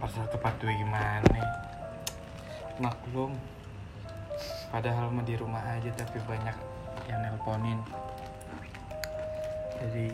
[0.00, 1.44] pasal tepat tuh gimana?
[2.80, 3.36] Maklum.
[4.72, 6.56] Padahal mah di rumah aja tapi banyak
[7.04, 7.76] yang nelponin.
[9.76, 10.08] Jadi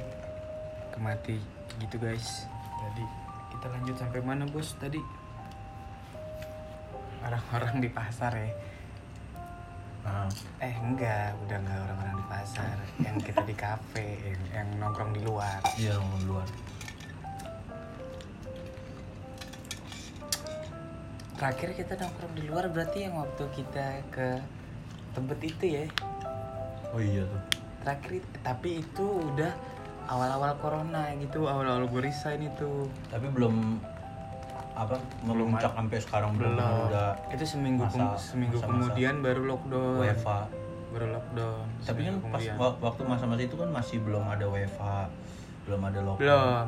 [0.90, 1.38] kemati
[1.78, 2.50] gitu guys.
[2.82, 3.04] Jadi
[3.54, 4.74] kita lanjut sampai mana bos?
[4.74, 4.98] Tadi
[7.22, 8.50] orang-orang di pasar ya?
[10.02, 10.26] Nah,
[10.62, 11.38] eh enggak.
[11.46, 12.76] Udah enggak orang-orang di pasar.
[12.98, 15.62] Yang kita di kafe yang, yang nongkrong di luar.
[15.78, 16.48] Iya ngomong luar.
[21.36, 24.40] Terakhir kita nongkrong di luar berarti yang waktu kita ke
[25.12, 25.84] tebet itu ya
[26.88, 27.42] Oh iya tuh.
[27.78, 29.52] terakhir tapi itu udah
[30.06, 33.78] awal-awal corona gitu awal-awal gue resign itu Tapi belum
[34.72, 39.42] apa memuncak sampai sekarang belum belum udah itu seminggu masa- kem- seminggu masa-masa kemudian baru
[39.46, 40.40] lockdown WFA.
[40.88, 42.54] baru lockdown Tapi kan pas kemudian.
[42.56, 44.98] wa- waktu masa-masa itu kan masih belum ada WFA,
[45.64, 46.20] belum ada lockdown.
[46.22, 46.64] belum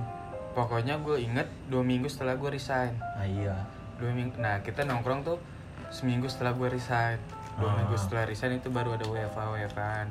[0.51, 3.57] pokoknya gue inget dua minggu setelah gue resign Nah iya.
[3.99, 4.35] Dua minggu.
[4.37, 5.39] Nah kita nongkrong tuh
[5.91, 7.17] seminggu setelah gue resign.
[7.59, 7.75] Dua Ah.
[7.77, 10.07] minggu setelah resign itu baru ada WFA WFAan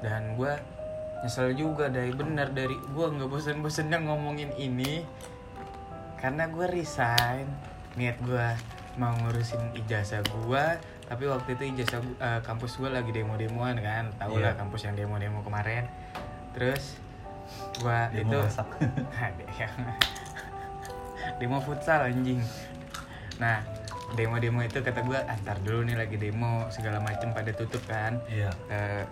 [0.00, 0.52] dan gue
[1.20, 5.04] nyesel juga dari bener dari gue nggak bosen-bosennya ngomongin ini.
[6.16, 7.44] Karena gue resign
[7.96, 8.46] niat gue
[8.96, 10.64] mau ngurusin ijazah gue
[11.06, 14.04] tapi waktu itu ijazah eh, kampus gue lagi demo-demoan kan.
[14.14, 14.60] Tau lah Iya.
[14.60, 15.88] kampus yang demo-demo kemarin.
[16.52, 17.00] Terus
[17.80, 18.36] gue itu
[21.40, 22.38] demo futsal anjing
[23.40, 23.64] nah
[24.14, 28.20] demo-demo itu kata gue antar dulu nih lagi demo segala macem pada tutup kan.
[28.28, 28.50] Iya.
[28.68, 29.02] Eh,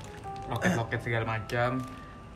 [0.53, 1.83] loket-loket segala macam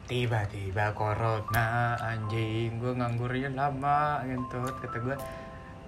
[0.02, 5.16] tiba-tiba corona anjing gue nganggurnya lama gitu kata gue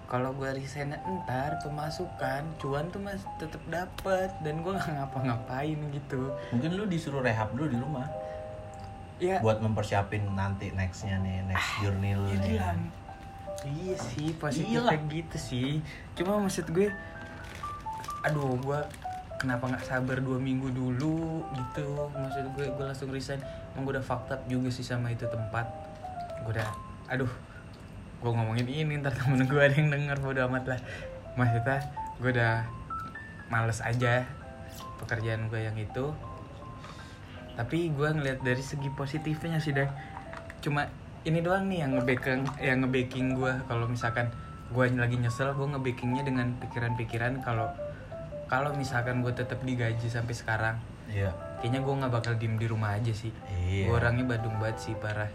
[0.05, 2.43] kalau gue resign entar pemasukan.
[2.61, 4.31] Cuan tuh mas tetep dapet.
[4.45, 6.31] Dan gue nggak ngapa-ngapain gitu.
[6.53, 8.07] Mungkin lu disuruh rehab dulu di rumah.
[9.23, 12.91] Ya buat mempersiapin nanti nextnya nih, next journey lu Ya nih.
[13.65, 15.71] Iya sih, positifnya gitu sih.
[16.13, 16.93] Cuma maksud gue,
[18.21, 18.81] aduh gue
[19.41, 22.13] kenapa nggak sabar dua minggu dulu gitu.
[22.13, 23.41] Maksud gue, gue langsung resign.
[23.73, 25.65] Emang gue udah fucked up juga sih sama itu tempat.
[26.45, 26.69] Gue udah,
[27.09, 27.33] aduh,
[28.21, 30.81] gue ngomongin ini ntar temen gue ada yang denger bodo amat lah.
[31.41, 31.81] Maksudnya
[32.21, 32.69] gue udah
[33.49, 34.29] males aja
[35.01, 36.13] pekerjaan gue yang itu.
[37.55, 39.89] Tapi gue ngeliat dari segi positifnya sih deh
[40.65, 40.89] cuma
[41.25, 44.29] ini doang nih yang ngebacking yang ngebacking gue kalau misalkan
[44.69, 47.73] gue lagi nyesel gue ngebackingnya dengan pikiran-pikiran kalau
[48.49, 51.31] kalau misalkan gue tetap digaji sampai sekarang Iya.
[51.61, 53.29] kayaknya gue nggak bakal diem di rumah aja sih.
[53.53, 53.93] Iya.
[53.93, 55.29] Gua orangnya badung banget sih parah.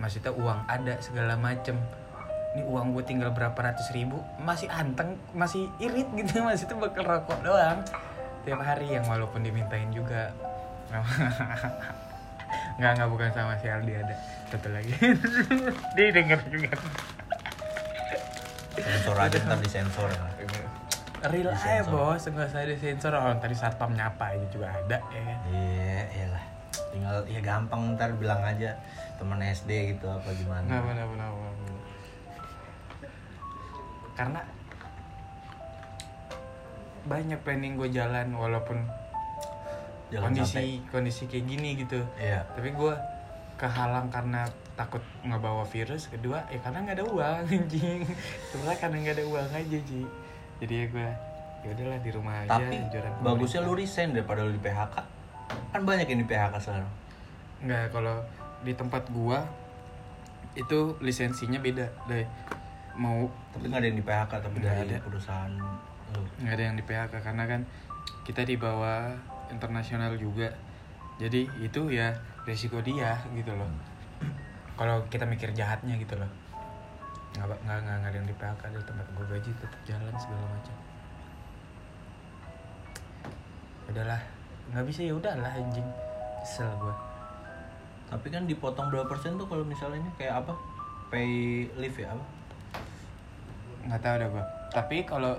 [0.00, 1.76] Maksudnya uang ada segala macem.
[2.56, 6.40] Ini uang gue tinggal berapa ratus ribu masih anteng masih irit gitu.
[6.48, 7.84] Masih itu bakal rokok doang.
[8.48, 10.32] Tiap hari yang walaupun dimintain juga
[12.80, 14.14] nggak nggak bukan sama si Aldi ada
[14.48, 14.92] satu lagi
[15.96, 16.72] dia denger juga
[18.80, 20.20] Sensor aja ntar disensor ya.
[21.28, 25.38] real aja bos nggak usah disensor orang tadi satpam nyapa aja juga ada ya kan
[25.52, 26.44] Iya, iyalah.
[26.90, 28.80] Tinggal ya gampang ntar bilang aja
[29.20, 30.64] teman SD gitu apa gimana.
[30.64, 31.30] Nggak benar, benar.
[34.16, 34.40] Karena
[37.04, 38.78] banyak planning gue jalan walaupun
[40.10, 42.00] Jangan kondisi kondisi kayak gini gitu.
[42.18, 42.42] Iya.
[42.52, 42.94] Tapi gue
[43.56, 44.42] kehalang karena
[44.74, 46.10] takut ngebawa virus.
[46.10, 48.02] Kedua ya karena nggak ada uang anjing.
[48.50, 50.02] Sebenarnya karena nggak ada uang aja Ji.
[50.60, 51.08] Jadi ya gue
[51.60, 52.56] ya udahlah di rumah aja.
[52.56, 52.76] Tapi
[53.20, 54.94] bagusnya lu resign daripada lu di PHK.
[55.70, 56.92] Kan banyak yang di PHK sekarang.
[57.60, 58.16] Nggak kalau
[58.60, 59.44] di tempat gua
[60.52, 62.26] itu lisensinya beda deh.
[62.98, 64.98] Mau Tapi nggak ada yang di PHK tapi dari ada.
[65.00, 65.52] perusahaan
[66.40, 67.60] nggak ada yang di PHK karena kan
[68.26, 69.14] kita di bawah
[69.52, 70.48] internasional juga.
[71.20, 72.16] Jadi itu ya
[72.48, 73.68] resiko dia gitu loh.
[74.78, 76.30] Kalau kita mikir jahatnya gitu loh.
[77.36, 80.44] Nggak nggak nggak nggak ada yang di PHK di tempat gue gaji tetap jalan segala
[80.48, 80.76] macam.
[83.90, 84.20] Udahlah
[84.70, 85.88] nggak bisa ya udahlah anjing.
[86.40, 86.96] Kesel gue
[88.08, 90.10] Tapi kan dipotong berapa persen tuh kalau misalnya ini?
[90.16, 90.56] Kayak apa?
[91.12, 92.24] Pay leave ya apa?
[93.80, 95.34] nggak tahu dah gue tapi kalau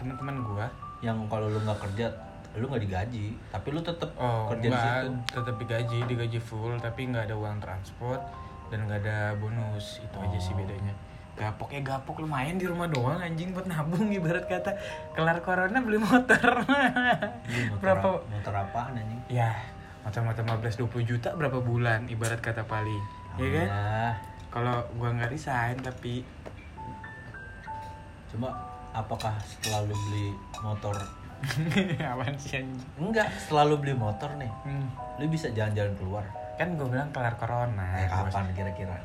[0.00, 0.66] teman-teman gue
[1.04, 2.08] Yang kalau lu nggak kerja,
[2.56, 5.10] lu nggak digaji, tapi lu tetap Oh, kerja di enggak, situ.
[5.32, 8.20] tetap digaji, digaji full, tapi nggak ada uang transport
[8.66, 10.00] dan nggak ada bonus.
[10.00, 10.58] Itu aja sih Oh.
[10.58, 10.94] bedanya.
[11.34, 14.72] Gapok ya gapok lumayan di rumah doang anjing buat nabung ibarat kata
[15.12, 16.64] kelar corona beli motor.
[17.44, 18.08] Lu motor, berapa?
[18.10, 19.20] ap- motor apaan anjing?
[19.28, 19.52] Ya,
[20.00, 23.04] motor-motor 15 20 juta berapa bulan ibarat kata paling.
[23.36, 23.68] Ya kan?
[24.48, 26.24] Kalau gua nggak resign tapi
[28.26, 28.48] Cuma
[28.90, 30.96] apakah setelah lu beli motor
[32.12, 32.88] apaan sih anjing?
[32.96, 34.86] Enggak, setelah lu beli motor nih, Hmm.
[35.16, 36.24] lu bisa jalan-jalan keluar.
[36.56, 37.84] Kan gue bilang kelar corona.
[37.96, 38.96] Eh, kapan kira-kira?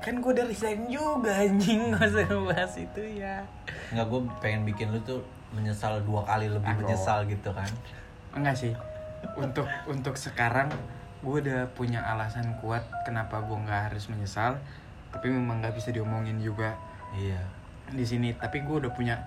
[0.00, 3.44] kan gue udah resign juga anjing nggak usah ngebahas itu ya
[3.92, 5.20] nggak gue pengen bikin lu tuh
[5.52, 6.88] menyesal dua kali lebih Aduh.
[6.88, 7.68] menyesal gitu kan
[8.32, 8.72] enggak sih
[9.36, 10.72] untuk untuk sekarang
[11.20, 14.56] gue udah punya alasan kuat kenapa gue nggak harus menyesal
[15.12, 16.80] tapi memang nggak bisa diomongin juga
[17.12, 17.44] iya
[17.92, 19.20] di sini tapi gue udah punya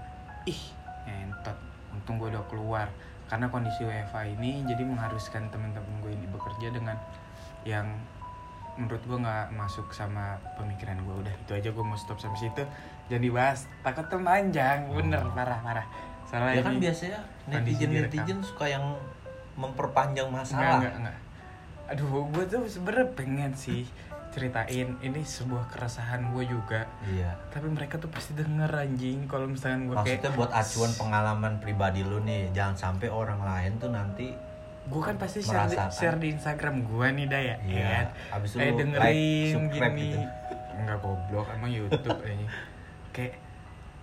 [0.50, 0.62] ih
[1.06, 1.54] entot
[2.04, 2.92] untung gue udah keluar.
[3.32, 7.00] Karena kondisi WFA ini jadi mengharuskan teman-teman gue ini bekerja dengan
[7.64, 7.88] yang
[8.76, 12.64] menurut gue nggak masuk sama pemikiran gue udah itu aja gue mau stop sampai situ.
[13.08, 15.88] Jangan dibahas takut tuh panjang bener parah parah.
[16.28, 18.84] Salah ya kan biasanya netizen netizen suka yang
[19.56, 20.76] memperpanjang Enggak, masalah.
[20.84, 21.18] enggak, enggak.
[21.94, 23.88] Aduh, gue tuh sebenernya pengen sih
[24.34, 26.90] ceritain ini sebuah keresahan gue juga.
[27.06, 31.54] iya Tapi mereka tuh pasti denger anjing kalau misalkan gue maksudnya kayak buat acuan pengalaman
[31.62, 34.34] pribadi lu nih jangan sampai orang lain tuh nanti
[34.84, 37.56] gue kan pasti share di, share di Instagram gue nih dah ya.
[37.64, 37.86] Iya.
[37.88, 38.08] kan?
[38.42, 40.04] Abis itu dengerin like, subscribe gini.
[40.12, 40.20] gitu.
[40.74, 42.46] Enggak goblok emang YouTube ini.
[43.16, 43.34] Kayak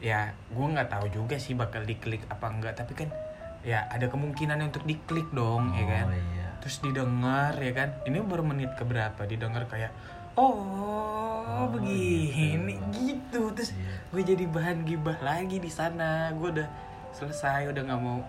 [0.00, 3.12] ya gue nggak tahu juga sih bakal diklik apa enggak tapi kan
[3.60, 8.20] ya ada kemungkinan untuk diklik dong ya kan oh iya terus didengar ya kan ini
[8.20, 9.92] baru menit keberapa didengar kayak
[10.36, 12.56] oh, Oh, begini.
[12.72, 13.20] gitu.
[13.30, 13.92] gitu, terus Iya.
[14.10, 16.32] gue jadi bahan gibah lagi di sana.
[16.32, 16.68] Gue udah
[17.12, 18.22] selesai udah nggak mau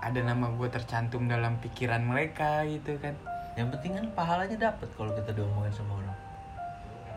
[0.00, 3.14] ada nama gue tercantum dalam pikiran mereka gitu kan.
[3.54, 6.18] Yang penting kan pahalanya dapet kalau kita diomongin sama orang.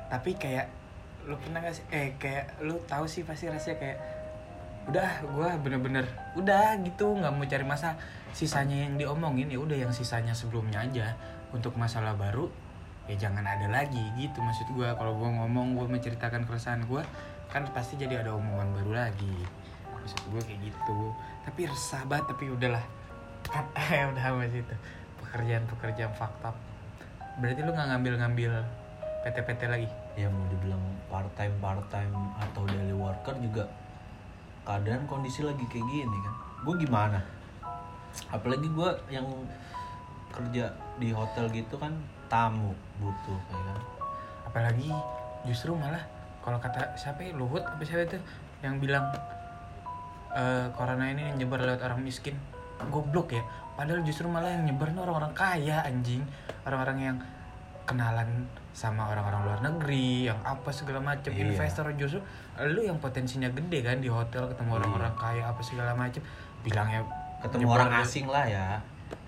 [0.07, 0.67] Tapi kayak
[1.27, 1.85] lu pernah gak sih?
[1.91, 3.97] Eh kayak lu tahu sih pasti rasanya kayak
[4.87, 6.05] udah gue bener-bener
[6.35, 7.17] udah gitu.
[7.17, 7.97] Nggak mau cari masalah.
[8.31, 11.15] Sisanya yang diomongin ya udah yang sisanya sebelumnya aja.
[11.51, 12.47] Untuk masalah baru
[13.07, 17.04] ya jangan ada lagi gitu maksud gue kalau gue ngomong gue menceritakan keresahan gue
[17.48, 19.38] kan pasti jadi ada omongan baru lagi.
[19.88, 21.15] Maksud gue kayak gitu.
[21.48, 22.83] Tapi resah banget tapi udahlah.
[23.88, 24.75] Ya udah sama situ
[25.27, 26.56] pekerjaan pekerjaan fakta
[27.38, 28.51] berarti lu nggak ngambil ngambil
[29.21, 29.88] PT-PT lagi?
[30.18, 30.81] Ya mau dibilang
[31.12, 33.69] part time part time atau daily worker juga
[34.65, 36.33] keadaan kondisi lagi kayak gini kan.
[36.65, 37.21] Gue gimana?
[38.33, 39.27] Apalagi gue yang
[40.33, 41.94] kerja di hotel gitu kan
[42.27, 43.77] tamu butuh kayak kan?
[44.47, 44.91] Apalagi
[45.44, 46.03] justru malah
[46.44, 48.19] kalau kata siapa ya Luhut apa siapa itu
[48.63, 49.12] yang bilang
[50.31, 52.38] eh corona ini nyebar lewat orang miskin.
[52.94, 53.41] Goblok ya.
[53.74, 56.21] Padahal justru malah yang nyebar orang-orang kaya anjing.
[56.65, 57.18] Orang-orang yang
[57.88, 58.45] kenalan
[58.75, 61.50] sama orang-orang luar negeri yang apa segala macam Iya.
[61.50, 61.89] investor.
[61.97, 62.21] Justru
[62.62, 66.21] lu yang potensinya gede kan di hotel ketemu orang-orang kaya apa segala macam
[66.62, 67.01] bilangnya
[67.41, 68.77] ketemu orang asing lah ya.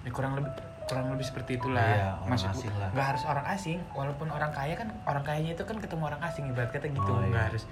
[0.05, 0.51] Ya, kurang lebih
[0.89, 2.89] kurang lebih seperti itulah Iya, maksud asing lah.
[2.89, 6.49] nggak harus orang asing walaupun orang kaya kan orang kayanya itu kan ketemu orang asing
[6.49, 7.47] ibarat kata gitu Oh, nggak iya.
[7.47, 7.63] harus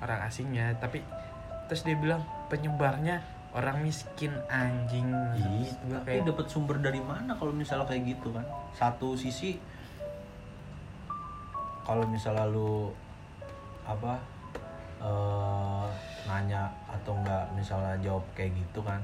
[0.00, 1.04] orang asingnya tapi
[1.68, 3.20] terus dia bilang penyebarnya
[3.52, 8.44] orang miskin anjing Iya, tapi kayak dapat sumber dari mana kalau misalnya kayak gitu kan?
[8.72, 9.60] Satu sisi
[11.82, 12.88] kalau misalnya lu
[13.82, 14.16] apa
[14.98, 15.86] eh,
[16.24, 19.02] nanya atau enggak misalnya jawab kayak gitu kan?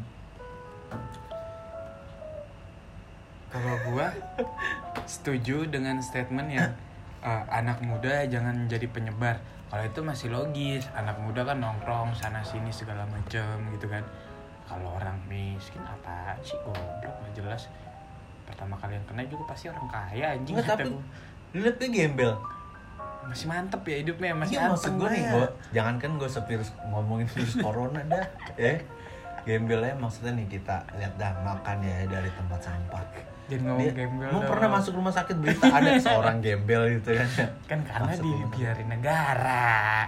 [3.49, 4.13] Kalau gua
[5.05, 6.71] setuju dengan statement yang
[7.21, 12.41] eh, anak muda jangan jadi penyebar kalau itu masih logis anak muda kan nongkrong sana
[12.41, 14.05] sini segala macem gitu kan
[14.65, 17.69] kalau orang miskin apa sih goblok nggak jelas
[18.45, 20.89] pertama kali yang kena juga pasti orang kaya anjing Enggak, kata tapi
[21.53, 22.33] lu liat dia gembel.
[23.29, 25.33] masih mantep ya hidupnya masih Iya maksud anteng gue nih, ya.
[25.37, 28.25] gua, jangan kan gue virus ngomongin virus corona dah,
[28.57, 28.81] ya.
[29.49, 33.01] Gembelnya maksudnya nih kita lihat dah makan ya dari tempat sampah.
[33.49, 37.29] jadi ngomong Dia, gembel mau pernah masuk rumah sakit berita ada seorang gembel gitu kan.
[37.65, 40.05] Kan karena Masuk dibiarin negara.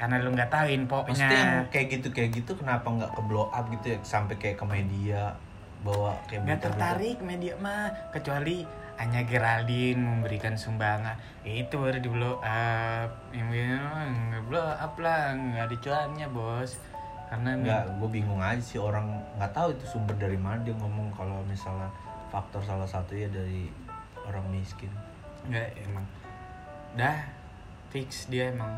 [0.00, 3.52] Karena lu nggak tahu infonya Maksudnya yang kayak gitu kayak gitu kenapa nggak ke blow
[3.52, 3.98] up gitu ya?
[4.00, 5.36] Sampai kayak ke media
[5.84, 8.64] bawa kayak nggak tertarik media mah kecuali
[8.96, 11.20] hanya Geraldine memberikan sumbangan.
[11.44, 13.12] Itu baru di blow up.
[13.36, 13.84] Yang
[14.32, 16.80] nggak blow up lah nggak ada cuannya bos
[17.32, 19.08] karena nggak gue bingung aja sih orang
[19.40, 21.88] nggak tahu itu sumber dari mana dia ngomong kalau misalnya
[22.28, 23.72] faktor salah satunya dari
[24.22, 24.92] orang miskin.
[25.48, 26.04] Nggak emang.
[26.92, 27.24] Dah
[27.88, 28.68] fix dia emang.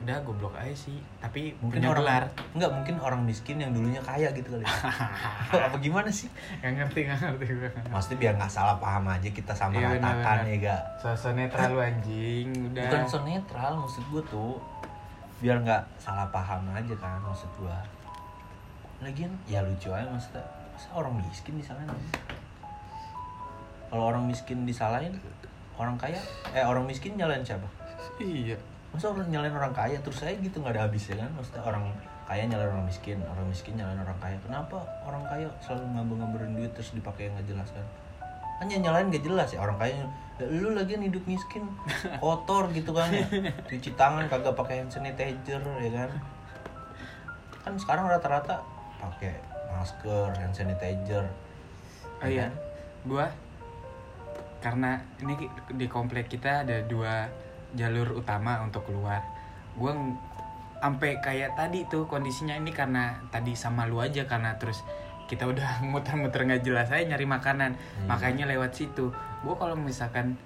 [0.00, 0.96] Udah goblok aja sih.
[1.20, 2.24] Tapi mungkin orang gelar.
[2.56, 4.64] nggak mungkin orang miskin yang dulunya kaya gitu kali
[5.68, 6.32] apa gimana sih?
[6.64, 10.08] Nggak ngerti nggak ngerti gue Maksudnya biar nggak salah paham aja kita sama Iya, ratakan
[10.40, 10.44] benar-benar.
[10.48, 12.84] ya gak sosok netral anjing udah.
[12.88, 14.56] Bukan so netral maksud gue tuh
[15.42, 17.76] biar nggak salah paham aja kan maksud gue
[19.02, 20.40] lagian ya lucu aja maksudnya.
[20.74, 21.90] Masa orang miskin disalahin?
[23.92, 25.14] Kalau orang miskin disalahin
[25.78, 26.18] orang kaya?
[26.50, 27.66] Eh orang miskin nyalain siapa?
[28.18, 28.56] Iya.
[28.90, 29.98] Masa orang nyalain orang kaya?
[30.00, 31.30] Terus saya gitu nggak ada habisnya kan?
[31.36, 31.84] Maksudnya orang
[32.24, 34.36] kaya nyalain orang miskin orang miskin nyalain orang kaya.
[34.40, 37.86] Kenapa orang kaya selalu ngambil ngambilin duit terus dipakai yang nggak jelas kan?
[38.64, 40.06] Yang nyalain gak jelas ya orang kaya "Ya,
[40.42, 41.62] lu lagi hidup miskin
[42.18, 43.22] kotor gitu kan ya.
[43.70, 46.10] Cuci tangan kagak pakai hand sanitizer ya kan?
[47.62, 48.58] Kan sekarang rata-rata
[48.98, 49.38] pakai
[49.70, 51.30] masker hand sanitizer.
[52.18, 52.50] Oh iya,
[53.06, 53.30] gua
[54.58, 55.36] karena ini
[55.76, 57.30] di komplek kita ada dua
[57.78, 59.22] jalur utama untuk keluar.
[59.78, 59.94] Gua
[60.82, 64.84] sampai kayak tadi tuh kondisinya ini karena tadi sama lu aja karena terus
[65.24, 68.06] kita udah muter-muter nggak jelas aja nyari makanan, Hmm.
[68.06, 69.08] makanya lewat situ.
[69.40, 70.36] Gua kalau misalkan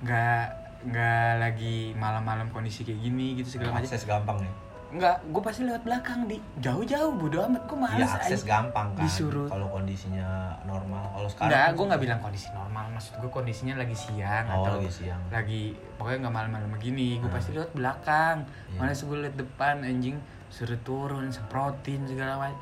[0.00, 0.44] nggak
[0.84, 4.52] nggak lagi malam-malam kondisi kayak gini gitu segala macam akses gampang ya
[4.92, 8.62] nggak gue pasti lewat belakang di jauh-jauh bodo amat gue males Iya akses aja.
[8.62, 9.48] gampang kan disuruh.
[9.48, 10.28] kalau kondisinya
[10.62, 12.84] normal kalau sekarang Enggak, kan gue nggak bilang kondisi normal.
[12.92, 15.62] Maksud gue kondisinya lagi siang oh atau lagi siang lagi
[15.96, 17.08] pokoknya nggak malam-malam begini.
[17.16, 17.34] Gue Hmm.
[17.34, 18.36] pasti lewat belakang.
[18.70, 18.78] Iya.
[18.78, 20.16] Mana gue liat depan anjing
[20.46, 22.54] suruh turun, semprotin segala macam.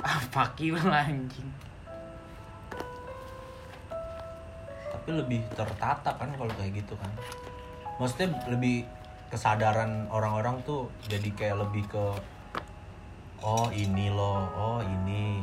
[0.00, 1.50] Ah, fuck you lah anjing.
[5.00, 7.08] tapi lebih tertata kan kalau kayak gitu kan
[7.96, 8.84] maksudnya lebih
[9.32, 12.04] kesadaran orang-orang tuh jadi kayak lebih ke
[13.40, 15.40] oh ini loh oh ini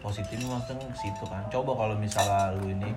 [0.00, 2.90] positif maksudnya ke situ kan coba kalau misalnya lu ini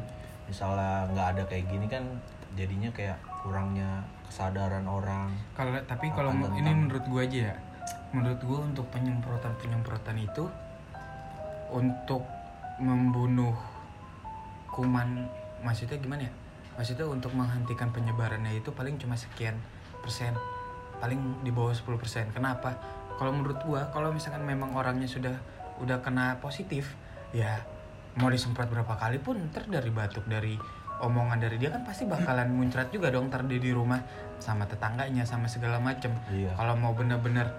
[0.48, 2.08] misalnya nggak ada kayak gini kan
[2.56, 7.56] jadinya kayak kurangnya kesadaran orang Kalau tapi kalau ini menurut gue aja ya.
[8.16, 10.48] Menurut gue untuk penyemprotan-penyemprotan itu
[11.74, 12.24] untuk
[12.80, 13.56] membunuh
[14.72, 15.28] kuman
[15.64, 16.34] maksudnya gimana ya?
[16.76, 19.56] Maksudnya untuk menghentikan penyebarannya itu paling cuma sekian
[20.04, 20.36] persen.
[21.00, 22.28] Paling di bawah 10 persen.
[22.36, 22.76] Kenapa?
[23.16, 25.36] Kalau menurut gua kalau misalkan memang orangnya sudah
[25.80, 26.96] udah kena positif,
[27.32, 27.64] ya
[28.16, 30.56] mau disemprot berapa kali pun ntar dari batuk dari
[31.04, 34.00] omongan dari dia kan pasti bakalan muncrat juga dong ntar di rumah
[34.40, 37.52] sama tetangganya sama segala macem iya kalau mau bener-bener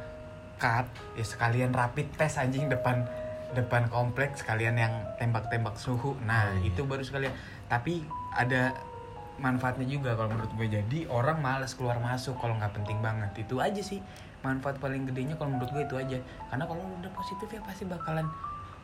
[0.57, 3.05] cut ya sekalian rapid test anjing depan
[3.49, 6.19] depan kompleks sekalian yang tembak-tembak suhu.
[6.21, 6.69] Nah Oh, iya.
[6.69, 7.33] itu baru sekalian.
[7.65, 8.75] Tapi ada
[9.37, 10.67] manfaatnya juga kalau menurut gue.
[10.73, 13.31] Jadi orang malas keluar masuk kalau nggak penting banget.
[13.39, 14.01] Itu aja sih
[14.41, 16.19] manfaat paling gedenya kalau menurut gue itu aja.
[16.47, 18.27] Karena kalau udah positif ya pasti bakalan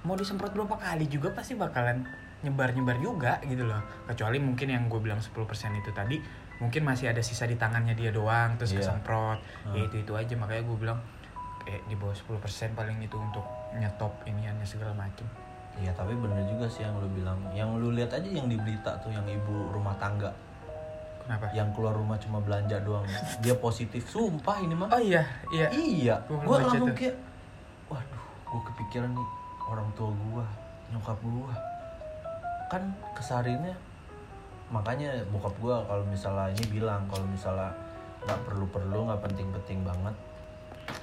[0.02, 2.02] mau disemprot berapa kali juga pasti bakalan
[2.42, 3.78] nyebar-nyebar juga gitu loh.
[4.04, 5.30] Kecuali mungkin yang gue bilang 10%
[5.74, 6.18] itu tadi
[6.58, 8.82] mungkin masih ada sisa di tangannya dia doang terus Iya.
[8.82, 9.38] kesemprot.
[9.62, 9.74] Hmm.
[9.74, 10.34] ya itu itu aja.
[10.34, 10.98] Makanya gue bilang
[11.66, 13.44] eh di bawah 10% paling itu untuk
[13.76, 15.24] nyetop iniannya segala macem.
[15.80, 17.38] Iya tapi bener juga sih yang lu bilang.
[17.56, 20.28] Yang lu lihat aja yang di berita tuh yang ibu rumah tangga.
[21.22, 21.48] Kenapa?
[21.54, 23.06] Yang keluar rumah cuma belanja doang.
[23.42, 24.04] Dia positif.
[24.10, 24.90] Sumpah ini mah.
[24.90, 25.22] Oh iya
[25.54, 25.70] iya.
[25.70, 27.16] Iya, gue langsung kayak,
[27.86, 29.28] waduh, gue kepikiran nih
[29.70, 30.44] orang tua gue,
[30.92, 31.54] nyokap gue,
[32.68, 32.82] kan
[33.16, 33.72] kesarinya,
[34.68, 37.70] makanya bokap gue kalau misalnya ini bilang kalau misalnya
[38.26, 40.14] nggak perlu perlu nggak penting penting banget,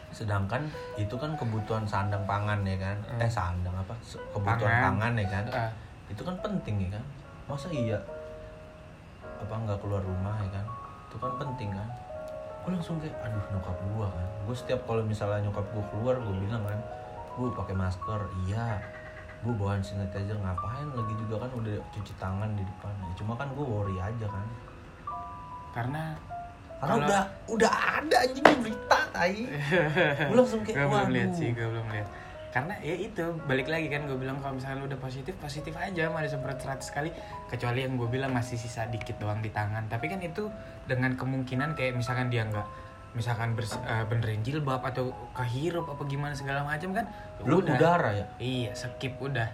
[0.10, 0.66] sedangkan
[0.96, 3.22] itu kan kebutuhan sandang pangan ya kan, Hmm.
[3.22, 3.94] eh sandang apa,
[4.32, 4.84] kebutuhan Pangan.
[5.00, 5.72] pangan ya kan, Ah,
[6.08, 7.04] itu kan penting ya kan,
[7.46, 8.00] masa iya?
[9.40, 10.66] Apa nggak keluar rumah ya kan,
[11.08, 11.90] itu kan penting kan?
[12.60, 14.28] Gue langsung kayak aduh nyokap gue kan.
[14.44, 16.80] Gue setiap kalau misalnya nyokap gue keluar gue bilang kan
[17.34, 18.20] gue pakai masker.
[18.46, 18.84] Iya.
[19.40, 22.92] Gue bawa hand sanitizer ngapain lagi juga kan udah cuci tangan di depan.
[23.00, 24.48] Ya, cuma kan gue worry aja kan.
[25.72, 26.12] Karena
[26.80, 27.22] karena udah
[27.52, 29.36] udah ada anjing di berita tai
[30.32, 32.08] gue langsung kayak gue belum lihat sih gue belum lihat
[32.50, 36.10] karena ya itu balik lagi kan gue bilang kalau misalnya lu udah positif positif aja
[36.10, 37.14] mau disemprot 100 kali
[37.46, 40.50] kecuali yang gue bilang masih sisa dikit doang di tangan tapi kan itu
[40.90, 42.66] dengan kemungkinan kayak misalkan dia nggak
[43.10, 47.06] misalkan bers- eh, benerin jilbab atau kehirup apa gimana segala macam kan
[47.42, 47.76] ya lu udah.
[47.78, 49.50] udara ya Iya, skip udah.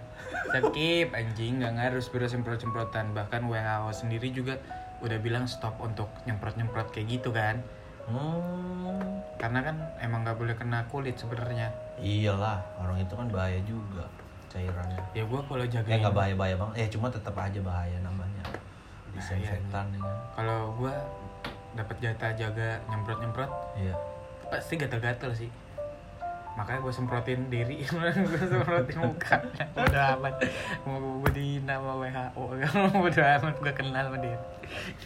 [0.52, 3.16] Skip anjing, nggak harus biro semprot-semprotan.
[3.16, 4.60] Bahkan WHO sendiri juga
[4.98, 7.60] udah bilang stop untuk nyemprot-nyemprot kayak gitu kan.
[8.06, 9.02] hmm
[9.36, 11.68] Karena kan emang nggak boleh kena kulit sebenarnya.
[11.96, 14.04] iyalah orang itu kan bahaya juga
[14.48, 17.96] cairannya Ya gua kalau eh jagain nggak bahaya bahaya banget eh cuma tetap aja bahaya
[18.00, 18.44] namanya
[19.12, 20.92] disinfektan ya kan Kalau gua
[21.72, 23.92] dapat jatah jaga nyemprot-nyemprot iya
[24.46, 25.50] pasti gatel-gatel sih.
[26.56, 27.84] Makanya gue semprotin diri,
[28.32, 29.36] gue semprotin muka.
[29.76, 30.34] Udah amat.
[30.88, 32.42] Mau gue di nama WHO,
[33.04, 34.38] udah amat gue kenal sama dia.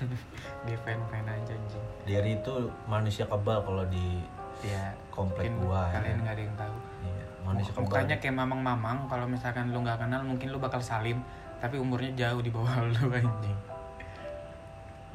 [0.66, 1.84] dia fan-fan aja anjing.
[2.06, 2.54] Derry itu
[2.86, 4.22] manusia kebal kalau di
[4.60, 6.76] Ya, komplek gua ya kalian nggak ada yang tahu.
[7.00, 7.84] Iya, manusia kebal.
[7.88, 11.24] Mukanya kayak mamang-mamang, kalau misalkan lu nggak kenal mungkin lu bakal salim,
[11.64, 13.58] tapi umurnya jauh di bawah lu anjing.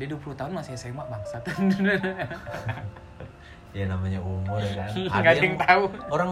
[0.01, 1.45] Dia 20 tahun masih SMA bangsat.
[3.75, 4.89] Ya namanya umur ya kan.
[5.13, 5.83] Nggak ada yang tahu.
[6.07, 6.31] Orang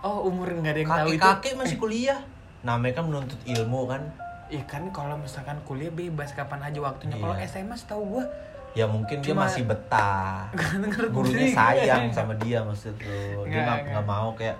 [0.00, 1.16] Oh, umur nggak ada yang tahu itu.
[1.18, 2.20] kakek-kakek masih kuliah.
[2.60, 4.02] Namanya kan menuntut ilmu kan.
[4.46, 7.16] Iya kan kalau misalkan kuliah bebas kapan aja waktunya.
[7.16, 7.46] Kalau Iya.
[7.46, 8.24] SMA setahu gua
[8.70, 10.46] Ya mungkin dia Cuma- masih betah.
[11.10, 13.42] Gurunya sayang sama dia maksud tuh.
[13.44, 14.54] Dia Nggak, nggak mau kayak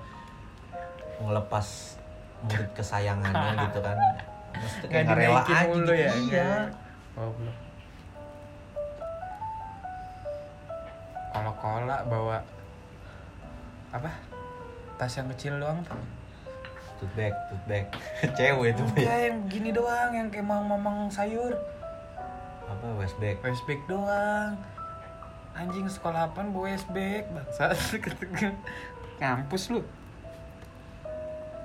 [1.18, 1.66] ngelepas
[2.42, 3.96] murid kesayangannya gitu kan.
[4.52, 5.92] Maksudnya nggak rela aja gitu.
[5.94, 6.50] ya Iya.
[7.14, 7.56] Goblok.
[11.30, 12.38] Kalau kola bawa
[13.90, 14.10] apa
[14.98, 15.98] tas yang kecil doang tuh
[17.00, 17.86] Tote bag, tote bag.
[18.36, 19.32] Cewek itu ya.
[19.32, 21.56] yang gini doang yang kayak mamang sayur
[22.68, 23.40] Apa waist bag?
[23.40, 24.60] Westback doang
[25.56, 27.72] Anjing sekolah apaan bawa Westback Bangsa
[29.24, 29.80] Ngampus lu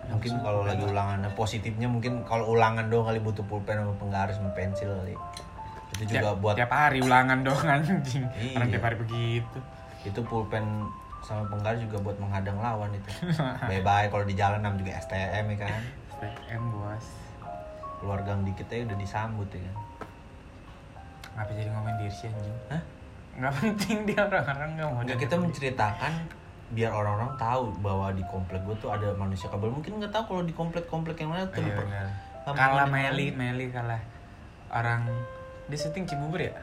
[0.06, 4.54] Mungkin kalau lagi ulangannya positifnya mungkin kalau ulangan doang kali butuh pulpen sama penggaris sama
[4.54, 5.18] pensil kali.
[5.96, 8.56] Itu juga Tiap- buat Tiap hari ulangan doang anjing Iya.
[8.56, 9.58] Orang tiap hari begitu
[10.04, 10.86] itu pulpen
[11.20, 13.10] sama penggaris juga buat menghadang lawan itu.
[13.70, 15.82] Bye bye kalau di jalan nam juga STM ya kan.
[16.14, 17.06] STM bos
[17.96, 19.76] Keluar gang dikit aja udah disambut ya kan.
[21.34, 22.82] Ngapa jadi ngomongin diri sih anjing Hah?
[23.36, 26.14] Nggak penting dia orang-orang nggak mau Nggak, kita menceritakan
[26.68, 30.44] biar orang-orang tahu bahwa di komplek gue tuh ada manusia kabel mungkin nggak tahu kalau
[30.44, 32.08] di komplek-komplek yang lain tuh Iya,
[32.48, 33.30] Kalah Meli.
[33.32, 34.02] Meli kalah
[34.68, 35.10] Orang
[35.66, 36.54] Dia syuting Cibubur ya?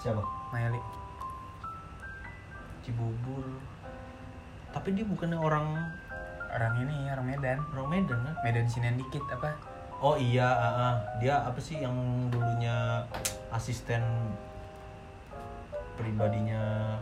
[0.00, 0.24] siapa
[0.56, 0.80] Meli
[2.80, 3.44] Cibubur
[4.72, 5.68] tapi dia bukannya orang
[6.50, 9.54] Orang ini, orang Medan orang Medan kan Medan sinian dikit apa?
[10.00, 10.94] oh iya ah, ah.
[11.20, 11.94] dia apa sih yang
[12.32, 13.04] dulunya
[13.52, 14.02] asisten
[16.00, 16.96] pribadinya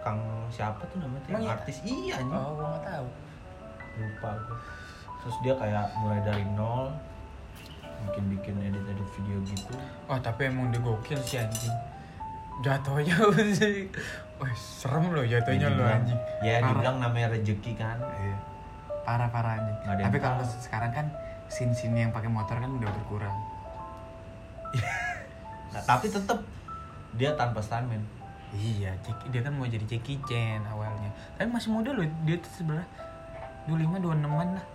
[0.00, 1.30] Kang siapa tuh namanya tuh?
[1.36, 1.52] Emang iya?
[1.52, 2.32] artis iya anjing.
[2.32, 3.06] Oh, gua nggak tahu
[4.00, 4.58] lupa gue
[5.20, 6.88] terus dia kayak mulai dari nol
[8.08, 9.74] bikin bikin edit edit video gitu.
[10.08, 11.74] Oh tapi emang dia gokil sih anjing.
[12.64, 13.16] Jatuhnya
[13.58, 13.88] sih.
[14.40, 16.16] Wih serem loh jatuhnya lo anjing.
[16.40, 16.68] ya Parah.
[16.72, 17.98] dibilang namanya rezeki kan.
[17.98, 18.36] Iya.
[19.04, 19.78] Parah-parah anjing.
[19.84, 21.06] Nggak ada yang Tapi kalau sekarang kan
[21.50, 23.34] Scene-scene yang pakai motor kan udah berkurang.
[25.74, 26.46] Nah, tapi tetap
[27.18, 27.98] dia tanpa stuntman.
[28.54, 31.10] Iya, dia kan mau jadi Jackie Chan awalnya.
[31.34, 32.86] Tapi masih muda loh, dia tuh sebenarnya.
[33.66, 34.66] 25, 26an lah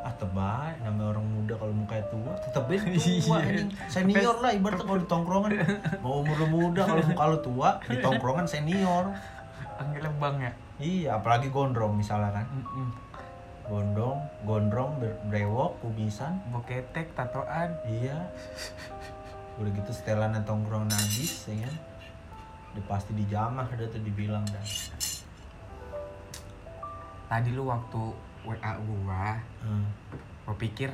[0.00, 2.88] ah tebay namanya orang muda kalau mukanya tua tetep aja
[3.26, 3.64] tua Iya.
[3.84, 5.50] senior lah ibaratnya kalau di tongkrongan.
[6.04, 9.12] Mau umur lu muda kalau muka lu tua di tongkrongan senior.
[9.76, 10.52] Panggilnya bang ya?
[10.80, 12.46] Iya apalagi gondrong misalnya kan.
[13.68, 14.90] Gondrong gondrong
[15.28, 16.40] brewok kumisan.
[16.48, 17.76] Boketek, tatoan.
[17.84, 18.16] Iya.
[19.60, 21.74] Udah gitu setelan dan tongkrong najis ya kan?
[22.72, 24.64] Udah pasti dijamah udah tuh dibilang dah.
[27.28, 28.02] Tadi lu waktu
[28.46, 29.84] WA gua hmm.
[30.46, 30.90] Gua pikir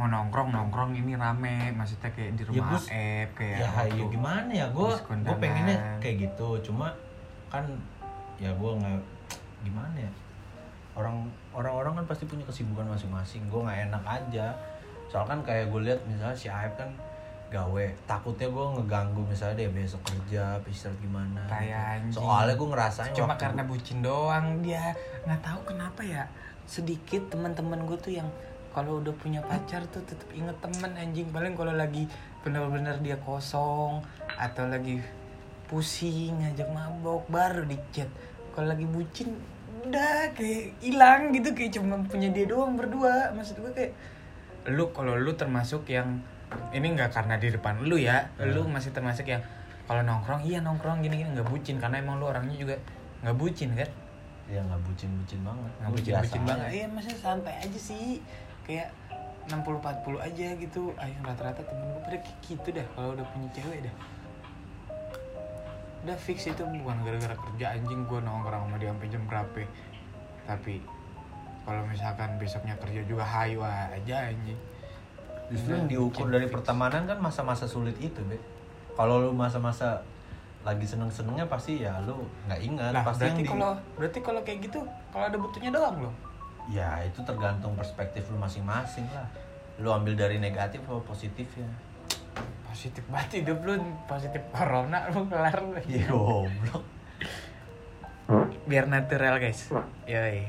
[0.00, 1.76] mau nongkrong nongkrong ini rame.
[1.76, 2.88] Maksudnya kayak di rumah Gus.
[2.88, 4.66] Aep kayak ya ya gimana ya?
[4.72, 5.36] Gue kondangan.
[5.36, 6.48] pengennya kayak gitu.
[6.64, 6.88] Cuma
[7.52, 7.68] kan
[8.40, 9.00] ya gue nggak
[9.68, 10.10] gimana ya?
[10.96, 13.44] Orang orang orang kan pasti punya kesibukan masing-masing.
[13.52, 14.56] Gue nggak enak aja.
[15.12, 16.88] Soal kan kayak gue lihat misalnya si Aep kan
[17.52, 17.86] gawe.
[18.08, 22.22] Takutnya gue ngeganggu misalnya dia besok kerja istirahat gimana Kayak anjing.
[22.22, 24.94] soalnya gue ngerasain cuma waktu karena bucin doang dia.
[25.28, 26.24] Nggak tahu kenapa ya
[26.70, 28.30] sedikit teman-teman gue tuh yang
[28.70, 31.26] kalau udah punya pacar tuh tetap inget temen anjing.
[31.34, 32.06] Paling kalau lagi
[32.46, 33.98] bener-bener dia kosong
[34.38, 35.02] atau lagi
[35.66, 38.06] pusing ngajak mabok baru di chat
[38.54, 39.34] kalau lagi bucin
[39.86, 43.34] udah kayak hilang gitu kayak cuma punya dia doang berdua.
[43.34, 43.92] Maksud gue kayak
[44.70, 46.22] lu kalau lu termasuk yang
[46.70, 49.42] ini nggak karena di depan lu ya lu masih termasuk yang
[49.90, 51.82] kalau nongkrong iya nongkrong gini gini nggak bucin.
[51.82, 52.78] Karena emang lu orangnya juga
[53.26, 53.90] nggak bucin kan
[54.50, 55.72] ya nggak bucin bucin banget.
[55.78, 56.48] Nggak Gua bucin biasa bucin aja.
[56.50, 58.06] banget iya maksudnya santai aja sih.
[58.66, 58.88] Kayak
[59.46, 60.82] 60 40 aja gitu.
[60.98, 63.94] Ah yang rata-rata temen gue pada kayak gitu dah kalau udah punya cewek dah.
[66.00, 69.60] Udah fix itu bukan gara-gara kerja anjing gue nongkrong sama dia sampai jam berapa.
[70.44, 70.74] Tapi
[71.62, 74.58] kalau misalkan besoknya kerja juga hayu aja anjing.
[75.50, 76.54] Justru yang diukur dari fix.
[76.56, 78.38] pertemanan kan masa-masa sulit itu, Be.
[78.94, 80.02] Kalau lu masa-masa
[80.60, 82.92] lagi seneng-senengnya pasti ya lu nggak ingat.
[82.92, 86.14] Lah, pasti berarti yang di- kalau berarti kalau kayak gitu kalau ada butuhnya doang loh.
[86.68, 89.24] Ya itu tergantung perspektif lu masing-masing lah.
[89.76, 91.68] Lu ambil dari negatif atau positif ya.
[92.62, 95.56] Positif banget hidup lu, positif corona lu kelar.
[95.88, 96.84] Iya goblok.
[98.62, 99.66] Biar natural, guys.
[100.06, 100.46] Yoi.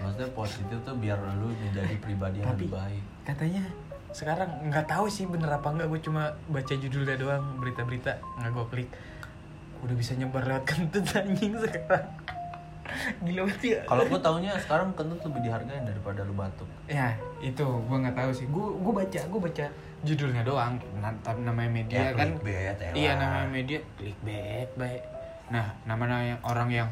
[0.00, 3.04] Maksudnya positif tuh biar lu menjadi pribadi yang Tapi- lebih baik.
[3.20, 3.64] Katanya
[4.10, 8.66] sekarang nggak tahu sih bener apa enggak gue cuma baca judulnya doang berita-berita nggak gue
[8.72, 8.88] klik.
[9.80, 12.06] Udah bisa nyebar lewat kentut anjing sekarang.
[13.22, 13.80] Gila banget ya.
[13.86, 16.66] Kalau gua taunya sekarang kentut lebih dihargain daripada lu batuk.
[16.90, 18.46] ya itu gue nggak tahu sih.
[18.50, 19.66] Gue gue baca gue baca
[20.02, 20.74] judulnya doang.
[20.98, 22.34] Nantap namanya media kan.
[22.34, 22.94] clickbait, elah.
[22.98, 25.02] iya namanya media clickbait baik
[25.50, 26.88] nah namanya yang orang yang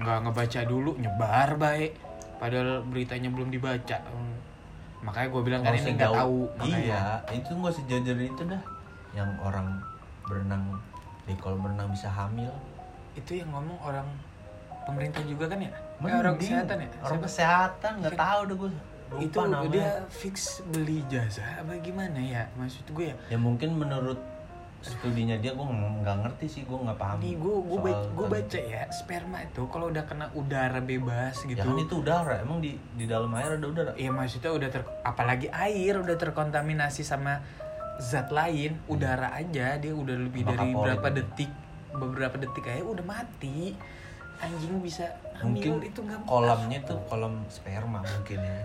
[0.00, 1.92] nggak ngebaca dulu nyebar baik
[2.40, 3.98] padahal beritanya belum dibaca.
[3.98, 4.37] Hmm.
[5.00, 6.16] Makanya gue bilang kan Nggak ini nggak jauh.
[6.16, 6.78] tahu makanya.
[6.80, 8.62] Iya, itu nggak dari itu dah.
[9.10, 9.66] Yang orang
[10.24, 10.62] berenang
[11.22, 12.52] di kalau berenang bisa hamil.
[13.14, 14.06] itu yang ngomong orang
[14.84, 16.38] pemerintah juga kan ya Eh, orang Mending.
[16.40, 17.26] kesehatan ya Orang Siapa?
[17.26, 18.70] kesehatan nggak tahu deh gue.
[19.08, 19.70] Lupa itu namanya.
[19.72, 20.34] dia fix
[20.64, 24.20] beli jasa apa gimana ya maksud gue ya ya mungkin menurut
[24.78, 28.58] studinya dia gue nggak ngerti sih gue nggak paham nih gue gue baca, gue baca
[28.62, 31.58] ya sperma itu kalau udah kena udara bebas gitu.
[31.58, 33.90] ya kan itu udara emang di di dalam air ada udara.
[33.98, 37.42] Iya maksudnya udah ter apalagi air udah terkontaminasi sama
[37.98, 41.50] zat lain udara aja dia udah lebih Sama dari berapa detik
[41.98, 43.74] beberapa detik aja udah mati.
[44.38, 45.10] Anjing bisa
[45.42, 48.62] mungkin itu nggak kolamnya tuh kolam sperma mungkin ya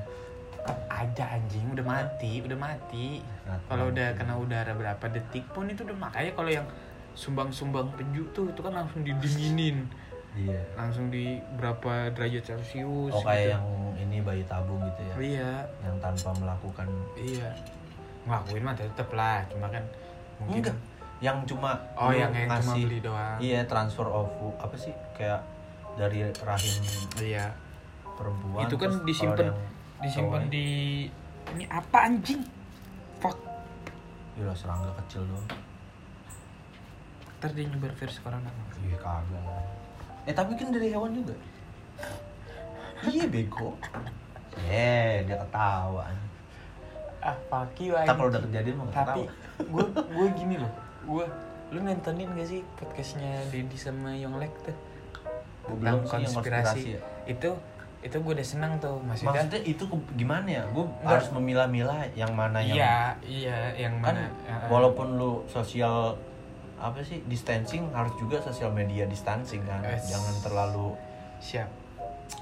[0.63, 1.67] tetap aja anjing.
[1.75, 3.19] Udah mati udah mati.
[3.43, 4.23] Nah, kalau udah mungkin.
[4.23, 6.67] kena udara berapa detik pun itu udah makanya kalau yang
[7.13, 9.91] sumbang-sumbang penyu tuh itu kan langsung didinginin.
[10.33, 10.61] Iya.
[10.73, 13.53] Langsung di berapa derajat celcius oh kayak gitu.
[13.53, 13.65] yang
[14.07, 15.15] ini bayi tabung gitu ya?
[15.19, 15.53] Iya.
[15.83, 16.87] Yang tanpa melakukan
[17.19, 17.49] iya.
[18.23, 19.83] Ngelakuin mah tetep lah cuma kan
[20.39, 20.77] mungkin enggak.
[21.19, 23.37] Yang cuma oh yang yang cuma ngasih beli doang.
[23.43, 24.95] Iya transfer of apa sih?
[25.13, 25.43] Kayak
[25.93, 26.81] dari rahim
[27.21, 27.53] iya.
[28.17, 29.59] perempuan itu kan disimpan yang
[30.01, 30.65] disimpan di
[31.53, 32.41] ini apa anjing
[33.19, 33.37] fuck
[34.33, 35.47] Gila serangga kecil doang
[37.37, 38.47] ntar dia nyebar virus corona
[38.79, 39.63] Iya kagak lah.
[40.23, 41.35] Eh tapi kan dari hewan juga.
[43.11, 43.75] iya bego.
[44.63, 46.07] Eh dia ketawa.
[47.19, 49.71] ah fuck you Kita kalau udah kejadian mah nggak tapi ketawa.
[49.71, 49.85] gue
[50.19, 50.71] gue gini loh
[51.03, 51.25] gue
[51.71, 54.75] lu nontonin gak sih podcastnya Dedi sama Yonglek tuh
[55.63, 57.01] tentang konspirasi, konspirasi ya.
[57.25, 57.49] itu
[58.03, 59.83] itu gue udah seneng tuh maksudnya Maksudnya itu
[60.19, 60.63] gimana ya?
[60.75, 66.19] Gue harus memilah-milah yang mana yang iya iya yang kan mana ya, walaupun lu sosial
[66.75, 69.79] apa sih distancing harus juga sosial media distancing kan.
[69.87, 70.11] Yes.
[70.11, 70.99] Jangan terlalu
[71.39, 71.71] siap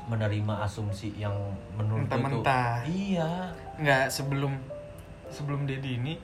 [0.10, 1.34] menerima asumsi yang
[1.78, 2.76] menurut tuh Mentah-mentah.
[2.90, 4.58] iya nggak sebelum
[5.30, 6.18] sebelum Dedi ini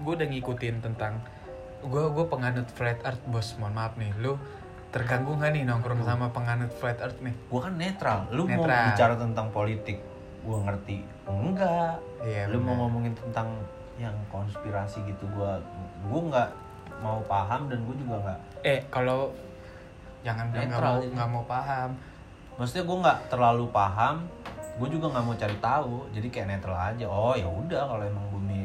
[0.00, 1.20] gue udah ngikutin tentang
[1.82, 4.38] gue gue penganut flat earth bos mohon maaf nih lu
[4.92, 7.32] terganggu nggak nih nongkrong sama penganut flat earth nih?
[7.48, 8.28] Gue kan netral.
[8.28, 8.92] Lu mau Netral.
[8.92, 9.98] bicara tentang politik
[10.44, 10.98] gue ngerti.
[11.24, 11.96] Enggak.
[12.20, 12.80] Iya lu mau bener.
[12.84, 13.48] ngomongin tentang
[13.96, 15.52] yang konspirasi gitu gue
[16.08, 16.50] gue nggak
[17.00, 19.32] mau paham dan gue juga nggak eh kalau
[20.22, 21.90] jangan bilang nggak Netral mau nggak mau paham.
[22.60, 24.16] Maksudnya gue nggak terlalu paham
[24.72, 25.94] gue juga nggak mau cari tahu.
[26.12, 27.06] Jadi kayak netral aja.
[27.08, 28.61] Oh ya udah kalau emang bumi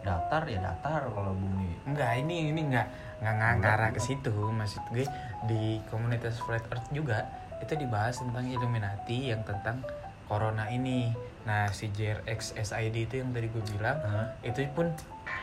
[0.00, 2.86] datar ya datar kalau bumi Enggak, ini ini enggak
[3.20, 3.54] enggak Enggak.
[3.60, 4.32] ngarah ke situ.
[4.32, 5.04] Maksud gue
[5.48, 7.26] di komunitas Flat Earth juga
[7.60, 9.84] itu dibahas tentang Illuminati yang tentang
[10.28, 11.12] corona ini.
[11.44, 14.28] Nah, si JRX SID itu yang tadi gue bilang Hah?
[14.44, 14.92] itu pun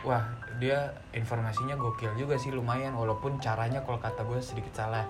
[0.06, 0.24] wah,
[0.62, 5.04] dia informasinya gokil juga sih lumayan walaupun caranya kalau kata gue sedikit salah.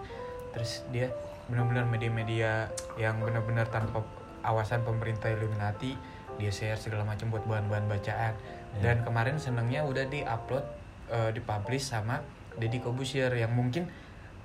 [0.56, 1.12] Terus dia
[1.48, 2.68] benar-benar media-media
[3.00, 4.04] yang benar-benar tanpa
[4.44, 5.96] awasan pemerintah Illuminati
[6.38, 8.32] dia share segala macam buat bahan-bahan bacaan
[8.70, 8.80] Iya.
[8.84, 10.64] dan kemarin senangnya udah di-upload
[11.08, 12.20] eh, dipublish sama
[12.54, 13.88] Deddy Kobusier yang mungkin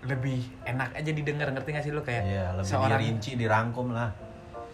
[0.01, 4.11] lebih enak aja didengar ngerti gak sih lo kayak Iya, lebih seorang dirinci, dirangkum lah.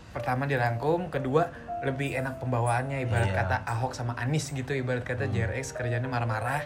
[0.09, 3.37] pertama dirangkum kedua lebih enak pembawaannya ibarat Iya.
[3.39, 5.33] kata Ahok sama Anis gitu ibarat kata Hmm.
[5.33, 6.65] JRX kerjanya marah-marah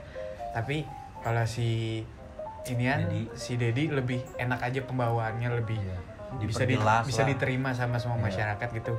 [0.51, 0.87] tapi
[1.19, 2.01] kalau si
[2.65, 3.27] inian Dedi.
[3.33, 5.99] si Dedi lebih enak aja pembawaannya lebih Iya.
[6.41, 8.25] bisa di- bisa diterima sama semua Iya.
[8.25, 8.95] masyarakat gitu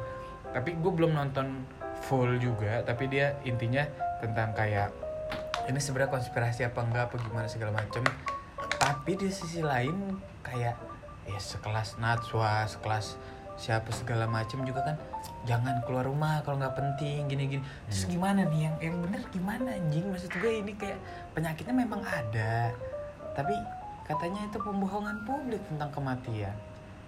[0.53, 1.65] tapi gue belum nonton
[2.05, 3.83] full juga tapi dia intinya
[4.21, 4.93] tentang kayak
[5.65, 8.05] ini sebenarnya konspirasi apa enggak apa gimana segala macem.
[8.77, 10.77] Tapi di sisi lain kayak
[11.25, 13.17] ya sekelas Natswa sekelas
[13.57, 14.97] siapa segala macem juga kan
[15.49, 18.11] jangan keluar rumah kalau nggak penting gini gini terus Iya.
[18.13, 20.05] gimana nih yang yang bener gimana anjing?
[20.11, 20.99] Maksud gue ini kayak
[21.33, 22.75] penyakitnya memang ada
[23.33, 23.55] tapi
[24.05, 26.53] katanya itu pembohongan publik tentang kematian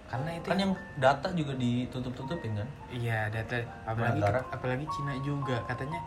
[0.07, 2.67] karena itu Kan yang data juga ditutup-tutupin kan?
[2.89, 5.99] iya data apalagi apalagi Cina juga katanya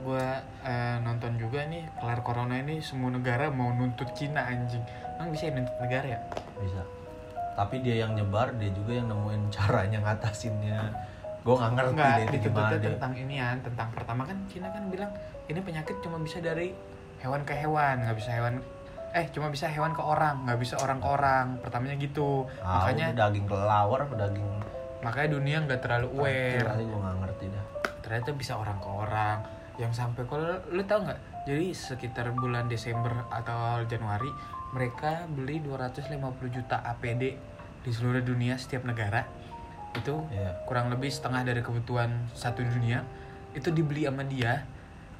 [0.00, 4.82] gua eh, nonton juga nih kelar corona ini semua negara mau nuntut Cina anjing
[5.14, 6.20] emang bisa ya nuntut negara ya
[6.58, 6.82] Bisa.
[7.52, 10.88] Tapi dia yang nyebar, dia juga yang nemuin caranya ngatasinnya.
[11.44, 12.88] Gue nggak ngerti enggak deh itu gimana deh.
[12.96, 15.10] tentang inian tentang pertama kan Cina kan bilang
[15.46, 16.72] ini penyakit cuma bisa dari
[17.20, 18.62] hewan ke hewan nggak bisa hewan
[19.12, 21.46] eh cuma bisa hewan ke orang nggak bisa orang ke orang.
[21.60, 22.48] Pertamanya gitu.
[22.58, 24.48] Ah, makanya daging kelelawar, apa daging
[25.02, 26.66] makanya dunia nggak terlalu aware.
[26.78, 27.64] gue nggak ngerti dah.
[28.02, 29.38] ternyata bisa orang ke orang.
[29.76, 31.20] Yang sampai kalau lu tau nggak?
[31.42, 34.30] Jadi sekitar bulan Desember atau Januari
[34.70, 36.16] mereka beli 250
[36.48, 37.22] juta APD
[37.82, 39.26] di seluruh dunia setiap negara.
[39.92, 40.64] Itu Iya.
[40.64, 43.02] kurang lebih setengah dari kebutuhan satu dunia.
[43.52, 44.64] Itu dibeli sama dia.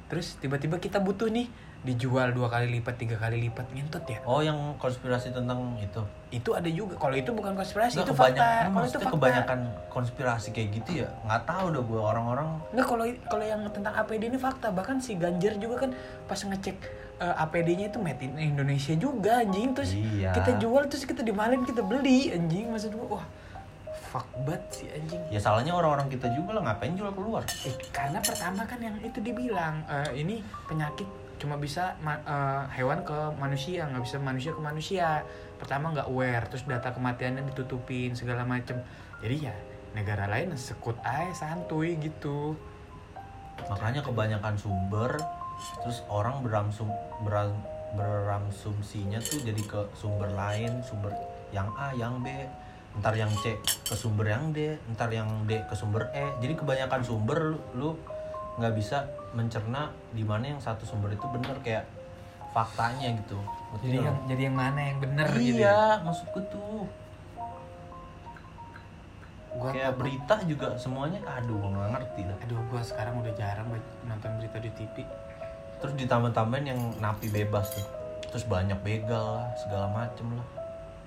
[0.07, 1.47] Terus tiba-tiba kita butuh nih
[1.83, 4.19] dijual dua kali lipat tiga kali lipat ngentut ya?
[4.23, 5.99] Oh, yang konspirasi tentang itu.
[6.31, 6.97] itu ada juga.
[6.97, 8.73] Kalau itu bukan konspirasi Nggak, itu kebanyakan, fakta.
[8.73, 9.13] Kalau itu fakta.
[9.13, 11.07] kebanyakan konspirasi kayak gitu ya.
[11.21, 12.47] Nggak tahu dah gue orang-orang.
[12.71, 14.67] Nggak kalau kalau yang tentang APD ini fakta.
[14.69, 15.91] Bahkan si Ganjar juga kan
[16.25, 16.77] pas ngecek
[17.19, 19.75] eh, APD-nya itu made in Indonesia juga anjing.
[19.75, 20.31] Terus Iya.
[20.33, 22.65] kita jual terus kita dimalin kita beli anjing.
[22.67, 23.25] Maksud gua wah
[24.03, 25.21] fuck banget sih anjing.
[25.29, 26.63] Ya salahnya orang-orang kita juga lah.
[26.65, 27.43] Ngapain jual keluar?
[27.61, 31.05] Eh, karena pertama kan yang itu dibilang eh, ini penyakit
[31.43, 35.07] cuma bisa eh, hewan ke manusia nggak bisa manusia ke manusia.
[35.59, 38.79] Pertama nggak aware terus data kematiannya ditutupin segala macem.
[39.19, 39.55] Jadi ya
[39.91, 42.55] negara lain sekut aja santuy gitu.
[43.67, 45.19] Makanya kebanyakan sumber
[45.83, 46.87] terus orang berangsum
[47.27, 51.11] beran- berangsumsinya tuh jadi ke sumber lain sumber
[51.51, 52.31] yang A yang B.
[52.93, 53.57] Ntar yang C
[53.89, 56.39] ke sumber yang D ntar yang D ke sumber E.
[56.39, 57.97] Jadi kebanyakan sumber lu
[58.61, 61.85] nggak bisa mencerna di mana yang satu sumber itu bener kayak
[62.53, 63.37] faktanya gitu.
[63.73, 65.73] Ngerti jadi yang jadi yang mana yang bener gitu ya?
[65.73, 66.85] iya maksudku tuh.
[69.53, 72.37] Gua kayak berita juga semuanya aduh gua nggak ngerti dah.
[72.45, 73.67] Aduh gua sekarang udah jarang
[74.05, 74.95] nonton berita di TV
[75.83, 77.83] terus ditambah-tambahin yang napi bebas tuh.
[78.31, 80.47] Terus banyak begal lah segala macem lah.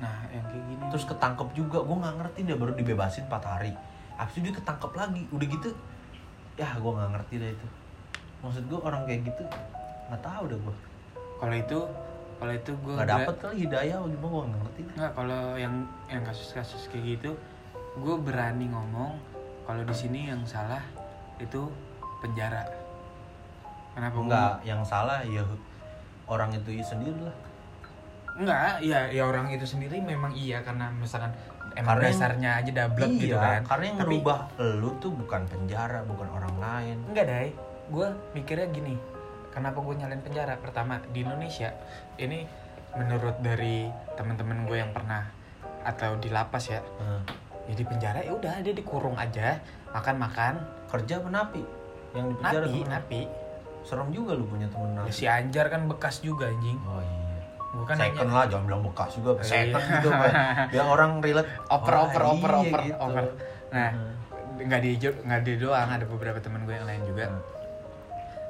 [0.03, 3.73] Nah yang kayak gini terus ketangkep juga gue nggak ngerti dia baru dibebasin 4 hari.
[4.21, 5.71] Abis itu dia ketangkep lagi udah gitu
[6.57, 7.67] ya gue nggak ngerti deh itu
[8.41, 9.45] maksud gue orang kayak gitu
[10.07, 10.77] nggak tahu deh gue
[11.37, 11.79] kalau itu
[12.37, 15.41] kalau itu gue nggak dapet kali hidayah atau gimana gue nggak ngerti deh Nggak, kalau
[15.55, 15.75] yang
[16.07, 17.31] yang kasus-kasus kayak gitu,
[17.97, 19.17] gue berani ngomong
[19.63, 20.85] kalau di sini yang salah
[21.37, 21.69] itu
[22.19, 22.65] penjara.
[23.93, 24.13] Kenapa?
[24.13, 25.41] gua- enggak yang salah ya
[26.27, 27.37] orang itu sendiri lah
[28.37, 31.33] Enggak, iya, ya orang itu sendiri memang iya karena misalkan
[31.73, 33.61] emang Karena yang- dasarnya aja dablek iya, gitu kan.
[33.65, 34.39] karena yang Tapi- ngerubah
[34.77, 37.49] lu tuh bukan penjara bukan orang lain Enggak, Dai.
[37.89, 38.95] Gue mikirnya gini.
[39.49, 40.55] Kenapa gue nyalain penjara?
[40.57, 41.73] Pertama, di Indonesia
[42.17, 42.45] ini
[42.93, 45.25] menurut dari teman-teman gue yang pernah
[45.83, 47.23] atau di lapas ya, Nah,
[47.65, 51.63] ya di penjara ya udah dia dikurung aja, makan-makan, kerja apa napi
[52.13, 53.21] yang di penjara napi, temen napi.
[53.83, 56.75] serem juga lu punya temen Ya, napi si Anjar kan bekas juga anjing.
[56.83, 57.39] oh iya
[57.73, 59.45] Bukan second hanya lah jangan bilang bekas juga Iya.
[59.45, 60.33] second gitu Pak.
[60.69, 62.97] biar orang relate oper Wah, oper oper iya oper gitu.
[62.99, 63.25] oper.
[63.69, 63.91] Nah,
[64.59, 67.25] nggak di nggak di doang ada beberapa teman gue yang lain juga.
[67.29, 67.41] Hmm.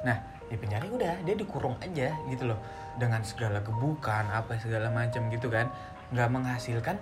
[0.05, 2.59] Nah, di penjara udah dia dikurung aja gitu loh.
[2.97, 5.69] Dengan segala gebukan apa segala macam gitu kan
[6.11, 6.97] nggak menghasilkan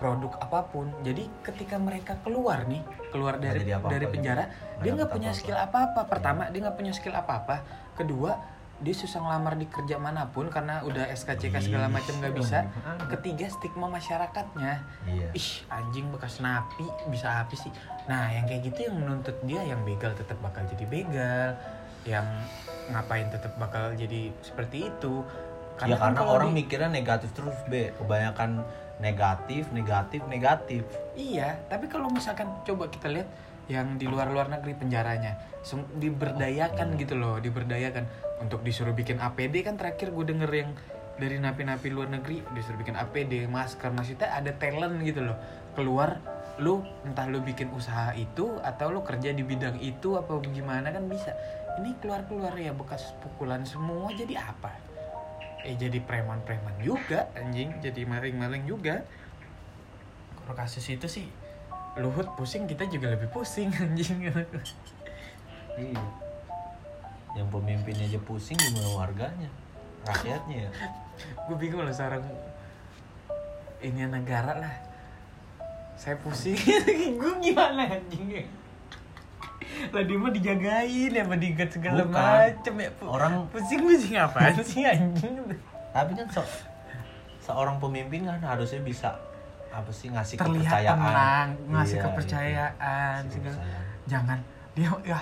[0.00, 0.88] produk apa pun.
[1.04, 2.80] Jadi ketika mereka keluar nih
[3.12, 4.14] keluar dari jadi apa-apa dari gitu.
[4.16, 4.44] penjara
[4.80, 5.40] dia nggak punya apa-apa.
[5.44, 7.56] skill apa apa pertama dia nggak punya skill apa apa
[7.98, 8.32] kedua
[8.80, 12.64] dia susah ngelamar di kerja mana pun karena udah SKCK segala macam nggak bisa.
[13.12, 14.72] ketiga stigma masyarakatnya.
[15.04, 15.28] Iya.
[15.36, 17.72] Ih anjing bekas napi bisa habis sih?
[18.08, 21.60] Nah yang kayak gitu yang menuntut dia yang begal tetap bakal jadi begal
[22.04, 22.24] yang
[22.90, 25.24] ngapain tetap bakal jadi seperti itu.
[25.80, 27.92] Ya kan karena orang di- mikirnya negatif terus be.
[27.96, 28.60] Kebanyakan
[29.00, 30.84] negatif negatif negatif.
[31.16, 33.28] Iya tapi kalau misalkan coba kita lihat
[33.70, 35.38] yang di luar-luar negeri penjaranya
[35.96, 38.04] diberdayakan gitu loh diberdayakan.
[38.40, 40.70] Untuk disuruh bikin APD kan terakhir gue denger yang
[41.20, 45.36] dari napi-napi luar negeri disuruh bikin APD masker maksudnya ada talent gitu loh.
[45.76, 46.20] Keluar
[46.60, 51.08] lu entah lu bikin usaha itu atau lu kerja di bidang itu apa gimana kan
[51.08, 51.32] bisa
[51.78, 54.74] ini keluar-keluar ya bekas pukulan semua jadi apa?
[55.62, 57.78] Eh jadi preman-preman juga anjing.
[57.78, 59.06] Jadi maling-maling juga.
[60.40, 61.28] Kalau kasus itu sih
[61.98, 64.30] Luhut pusing kita juga lebih pusing anjing.
[65.74, 66.02] Iya.
[67.34, 69.50] Yang pemimpinnya aja pusing gimana warganya?
[70.06, 70.70] Rakyatnya ya.
[71.50, 72.22] Gue bingung loh seorang
[73.82, 74.74] ini negara lah.
[75.98, 76.56] Saya pusing.
[77.20, 78.46] Gue gimana anjing
[79.88, 82.12] lah dia mah dijagain ya diikat segala Bukan.
[82.12, 85.34] macem ya Orang- pusing pusing apaan sih anjing?
[85.90, 86.42] Tapi kan se
[87.40, 89.10] seorang pemimpin kan harusnya bisa
[89.68, 90.98] apa sih ngasih terlihat kepercayaan.
[91.00, 93.20] tenang ngasih Iya, kepercayaan.
[93.22, 93.58] Ngasih segala
[94.04, 94.38] jangan.
[94.72, 95.20] Dia ya.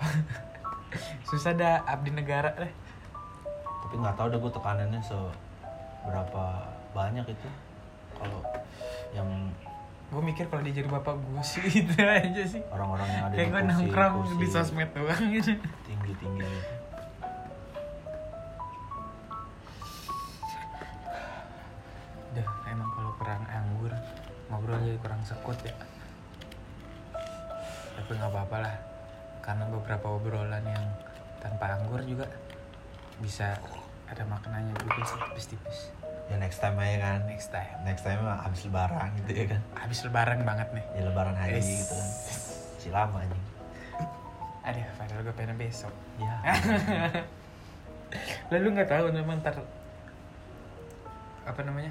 [1.24, 2.72] Susah dah abdi negara deh.
[3.80, 6.44] Tapi nggak tahu dah gue tekanannya seberapa
[6.92, 7.48] banyak itu.
[8.14, 8.40] Kalau
[9.10, 9.28] yang
[10.12, 13.48] gue mikir kalau dia jadi bapak gue sih itu aja sih orang-orang yang ada kayak
[13.48, 15.52] di gue nongkrong kursi di sosmed doang gitu
[15.86, 16.46] tinggi tinggi
[22.34, 23.94] Duh, emang kalau kurang anggur
[24.50, 25.74] ngobrol jadi kurang sekut ya.
[27.94, 28.74] Tapi nggak apa-apa lah,
[29.38, 30.84] karena beberapa obrolan yang
[31.38, 32.26] tanpa anggur juga
[33.22, 33.54] bisa
[34.10, 35.78] ada maknanya juga sih tipis-tipis.
[36.24, 39.60] Ya next time aja kan Next time, next time mah abis lebaran gitu ya kan
[39.76, 40.84] habis lebaran banget nih.
[40.92, 41.66] ya lebaran haji Yes.
[41.82, 42.08] gitu kan
[42.78, 43.42] si lama anjing
[44.64, 45.92] Aduh, padahal gue pengen besok.
[46.16, 46.34] ya
[48.48, 49.54] Lalu nggak tahu namanya ntar
[51.44, 51.90] apa namanya?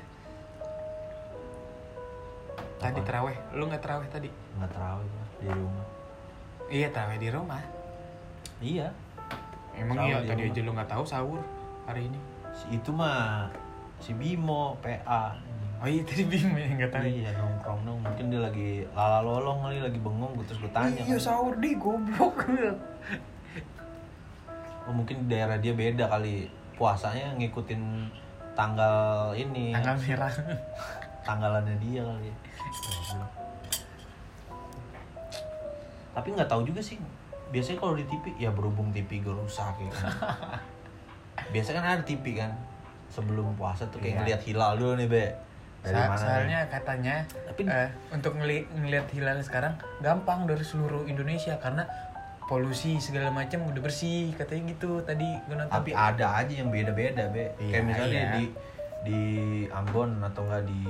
[2.80, 3.06] Tadi Apa?
[3.06, 4.30] teraweh, lu nggak teraweh tadi?
[4.58, 5.86] nggak terawih gua di rumah
[6.66, 7.62] Iya teraweh di rumah.
[8.60, 8.88] iya
[9.74, 10.52] Emang iya di tadi rumah.
[10.54, 11.40] aja lu nggak tahu sahur
[11.86, 12.18] hari ini.
[12.54, 13.50] si itu mah
[14.04, 15.32] si Bimo PA
[15.84, 17.04] oh iya tadi Bim ya nggak tahu.
[17.08, 18.00] Iya nongkrong dong.
[18.00, 21.76] Mungkin dia lagi lala lolong kali lagi bengong gue terus gue tanya iya sahur di
[21.76, 22.44] goblok.
[24.84, 26.44] Oh mungkin di daerah dia beda kali.
[26.76, 28.04] Puasanya ngikutin
[28.52, 29.72] tanggal ini.
[29.72, 30.28] Tanggal merah
[31.28, 32.32] tanggalannya dia kali.
[36.12, 37.00] Tapi nggak tahu juga sih.
[37.56, 40.12] Biasanya kalau di TV ya berhubung TV gue rusak ya kan.
[41.56, 42.52] Biasanya kan ada TV kan
[43.14, 44.20] sebelum puasa tuh kayak Iya.
[44.20, 45.26] ngeliat hilal dulu nih be
[45.80, 51.06] dari Sa- mana soalnya katanya Tapi- eh, untuk ngeli ngelihat hilal sekarang gampang dari seluruh
[51.06, 51.86] Indonesia karena
[52.44, 57.30] polusi segala macam udah bersih katanya gitu tadi gue nonton tapi ada aja yang beda-beda
[57.30, 58.32] be Iya, kayak misalnya iya.
[58.34, 58.44] di
[59.04, 59.22] di
[59.70, 60.82] Ambon atau enggak di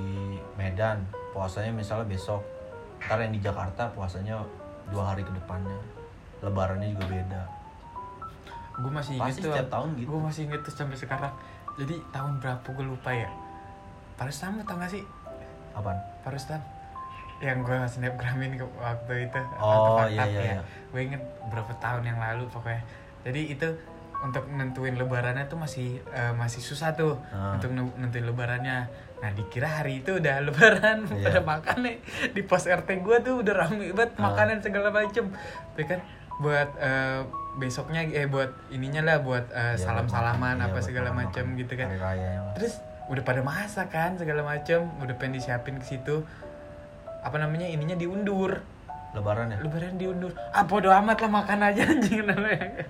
[0.54, 2.40] Medan puasanya misalnya besok
[3.00, 4.38] ntar yang di Jakarta puasanya
[4.88, 5.76] dua hari ke depannya
[6.40, 7.42] lebarannya juga beda
[8.74, 10.06] gue masih Pasti inget tuh setiap tahun gitu.
[10.08, 11.32] gue masih inget tuh sampai sekarang
[11.76, 13.30] jadi tahun berapa gue lupa ya
[14.14, 15.02] Paristan tau gak sih
[15.72, 16.62] apaan Paristan
[17.40, 20.42] yang gue snapgramin ke waktu itu Oh, iya, iya, ya.
[20.52, 20.62] iya.
[20.88, 22.80] gue inget berapa tahun yang lalu pokoknya
[23.20, 23.68] jadi itu
[24.16, 27.52] untuk nentuin lebarannya tuh masih eh, masih susah tuh Ah.
[27.52, 31.20] untuk nen- nentuin lebarannya nah dikira hari itu udah lebaran Iya.
[31.22, 31.96] pada makan nih
[32.30, 34.20] di pos RT gue tuh udah rame banget Ah.
[34.24, 35.28] makanan segala macem
[35.68, 36.00] tapi kan
[36.36, 37.20] buat eh,
[37.54, 41.54] besoknya eh buat ininya lah buat eh, Iya, salam salaman iya, apa buat segala macem
[41.54, 41.88] gitu kan.
[42.54, 42.74] Terus
[43.06, 46.26] udah pada masak kan segala macem udah pengen disiapin ke situ.
[47.22, 48.60] Apa namanya ininya diundur.
[49.14, 49.58] Lebaran ya?
[49.62, 50.34] Lebaran diundur.
[50.50, 52.84] Ah bodo amat lah makan aja anjing namanya.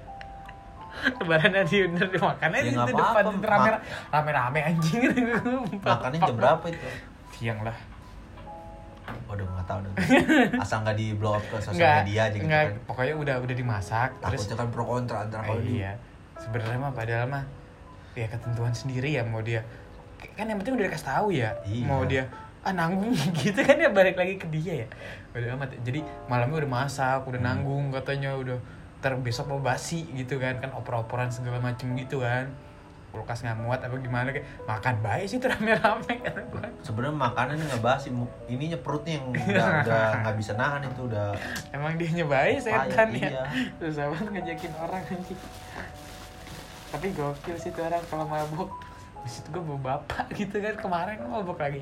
[1.20, 5.00] Lebarannya diundur dimakannya Ya, di nggak itu depan apa-apa, itu rame mak- rame rame anjing.
[5.84, 6.88] Makannya jam berapa itu?
[7.34, 7.76] Siang lah
[9.24, 9.92] waduh nggak tahu deh.
[10.62, 12.74] Asal nggak di blow up ke sosial Nggak, media aja gitu nggak, kan.
[12.84, 15.92] Pokoknya udah udah dimasak terus takutnya kan pro kontra antara Eh, kalau iya.
[16.34, 17.44] Sebenarnya mah padahal mah
[18.12, 19.60] ya ketentuan sendiri ya mau dia.
[20.32, 21.84] Kan yang penting udah dikasih tahu ya Iya.
[21.84, 22.24] mau dia
[22.60, 23.12] ah nanggung
[23.44, 24.88] gitu kan ya balik lagi ke dia ya.
[25.30, 25.76] Udah amat.
[25.80, 27.48] Jadi malamnya udah masak udah Hmm.
[27.50, 28.56] nanggung katanya udah
[28.98, 32.48] ter besok mau basi gitu kan kan opor-oporan segala macem gitu kan
[33.14, 36.40] kulkas nggak muat apa gimana kayak makan baik sih rame-rame kata
[36.82, 41.30] sebenarnya makanannya nggak basi mu- ininya perutnya yang udah udah nggak bisa nahan itu udah
[41.70, 43.30] emang dia nyebai setan ya?
[43.30, 43.44] iya.
[43.78, 45.38] susah banget ngajakin orang anjing
[46.90, 48.70] tapi gokil sih tuh orang kalau mabuk
[49.22, 51.80] di situ gue bawa bapak gitu kan kemarin mabuk lagi.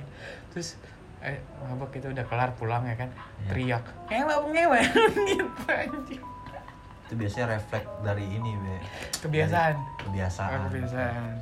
[0.55, 0.79] Terus
[1.19, 3.11] eh mabuk itu udah kelar pulang ya kan
[3.43, 3.49] Iya.
[3.49, 4.81] teriak ngewe ngewe
[5.33, 6.23] gitu anjing
[7.13, 8.81] itu biasanya refleks dari ini be.
[9.21, 9.75] Kebiasaan.
[9.77, 10.49] Dari kebiasaan.
[10.57, 11.33] Oh, kebiasaan.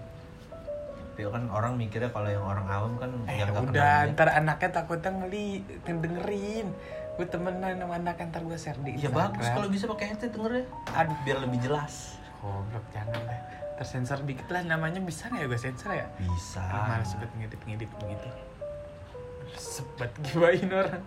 [1.14, 5.14] Tapi kan orang mikirnya kalau yang orang awam kan eh yang udah ntar anaknya takutnya
[5.14, 6.74] ngeli dengerin.
[7.14, 9.30] Gue temenan sama anaknya ntar gue share di ya Instagram.
[9.30, 10.66] bagus kalau bisa pakai headset dengernya.
[10.90, 11.16] Aduh.
[11.22, 12.18] Biar lebih jelas.
[12.42, 13.40] Goblok jangan deh.
[13.78, 16.06] Tersensor dikit lah namanya bisa nggak ya gue sensor ya?
[16.18, 16.66] Bisa.
[16.66, 18.28] Ah, males banget ngedit-ngedit begitu.
[19.54, 21.02] Sebat gibain orang.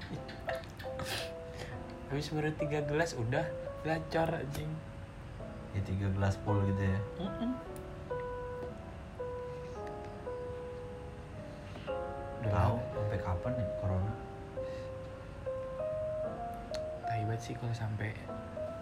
[2.07, 3.43] Habis baru tiga gelas udah
[3.83, 4.71] gacor anjing.
[5.75, 6.99] Ya tiga gelas full gitu ya.
[7.19, 7.51] Mm-mm.
[12.43, 14.13] Udah tahu sampai kapan nih corona?
[17.03, 18.11] Tai banget sih kalau sampai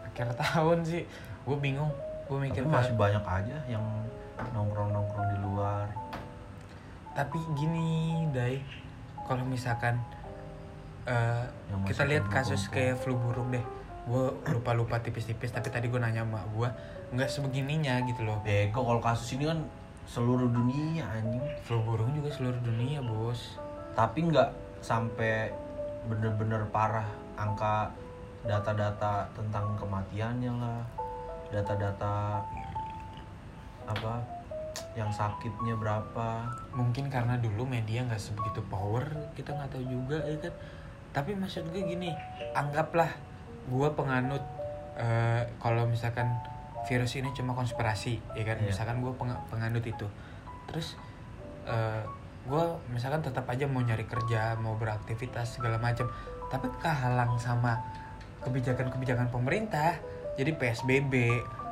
[0.05, 1.03] akhir tahun sih.
[1.45, 1.89] Gue bingung
[2.29, 3.85] Gue mikir tapi masih kalau- banyak aja yang
[4.55, 5.85] nongkrong nongkrong di luar.
[7.11, 8.61] Tapi gini Dai.
[9.27, 9.99] Kalau misalkan
[11.07, 13.63] masih Kita lihat kasus kayak flu burung deh
[14.09, 16.69] Gue lupa-lupa tipis-tipis Tapi tadi gue nanya sama gue
[17.11, 18.39] Nggak sebegininya gitu loh.
[18.39, 19.59] Bego kalau kasus ini kan
[20.07, 21.43] seluruh dunia anjing.
[21.67, 23.59] Flu burung juga seluruh dunia bos.
[23.95, 25.51] Tapi nggak sampai
[26.07, 27.91] bener-bener parah angka
[28.47, 30.81] data-data tentang kematiannya lah.
[31.51, 32.39] Data-data
[33.91, 34.13] apa
[34.95, 36.47] yang sakitnya berapa.
[36.71, 39.03] Mungkin karena dulu media nggak sebegitu power
[39.35, 40.53] Kita nggak tahu juga ya kan?
[41.11, 42.07] Tapi maksud gue gini
[42.55, 43.11] Anggaplah
[43.67, 44.41] gue penganut
[44.97, 46.29] eh, Kalau misalkan
[46.89, 48.57] virus ini cuma konspirasi ya kan?
[48.61, 48.73] Iya.
[48.73, 50.07] Misalkan gue peng- penganut itu.
[50.69, 50.97] Terus
[51.67, 52.01] eh,
[52.47, 56.09] gue misalkan tetap aja mau nyari kerja Mau beraktivitas segala macam
[56.49, 57.77] Tapi kehalang sama
[58.41, 60.01] kebijakan-kebijakan pemerintah
[60.33, 61.13] jadi PSBB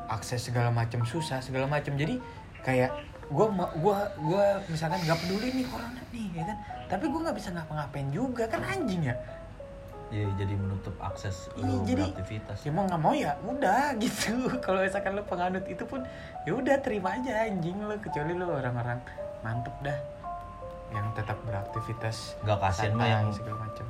[0.09, 2.17] akses segala macam susah segala macam jadi
[2.61, 2.91] kayak
[3.29, 3.45] gue
[3.81, 6.57] gua gua misalkan nggak peduli nih corona nih ya kan?
[6.89, 9.15] Tapi gue nggak bisa ngapa-ngapain juga kan anjing ya
[10.09, 12.57] ya jadi menutup akses Iya, lu jadi- beraktivitas.
[12.59, 14.31] ya mau nggak mau ya udah gitu.
[14.57, 16.01] Kalau misalkan lo penganut itu pun
[16.41, 18.97] ya udah terima aja anjing lo kecuali lo orang-orang
[19.39, 19.97] mantep dah
[20.89, 23.85] yang tetap beraktivitas nggak kasihan mah yang segala macam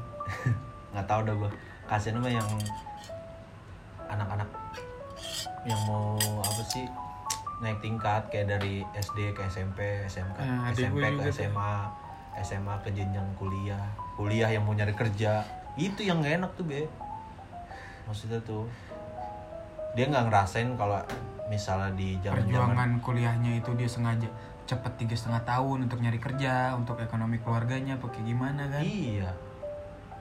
[0.92, 1.52] nggak tahu dah gue
[1.86, 2.50] kasihan mah yang
[4.06, 4.50] anak-anak
[5.64, 6.86] yang mau apa sih
[7.60, 11.30] naik tingkat kayak dari SD ke SMP SMK Ah, adik SMP ke.
[11.30, 11.72] SMA
[12.38, 15.44] SMA ke jenjang kuliah kuliah yang mau nyari kerja
[15.80, 16.84] itu yang gak enak tuh be.
[18.04, 18.68] Maksudnya tuh
[19.98, 21.02] dia nggak ngerasain kalau
[21.50, 24.30] misalnya di zaman zaman perjuangan kuliahnya itu dia sengaja
[24.70, 28.86] cepet tiga setengah tahun untuk nyari kerja untuk ekonomi keluarganya pakai gimana kan?
[28.86, 29.34] Iya.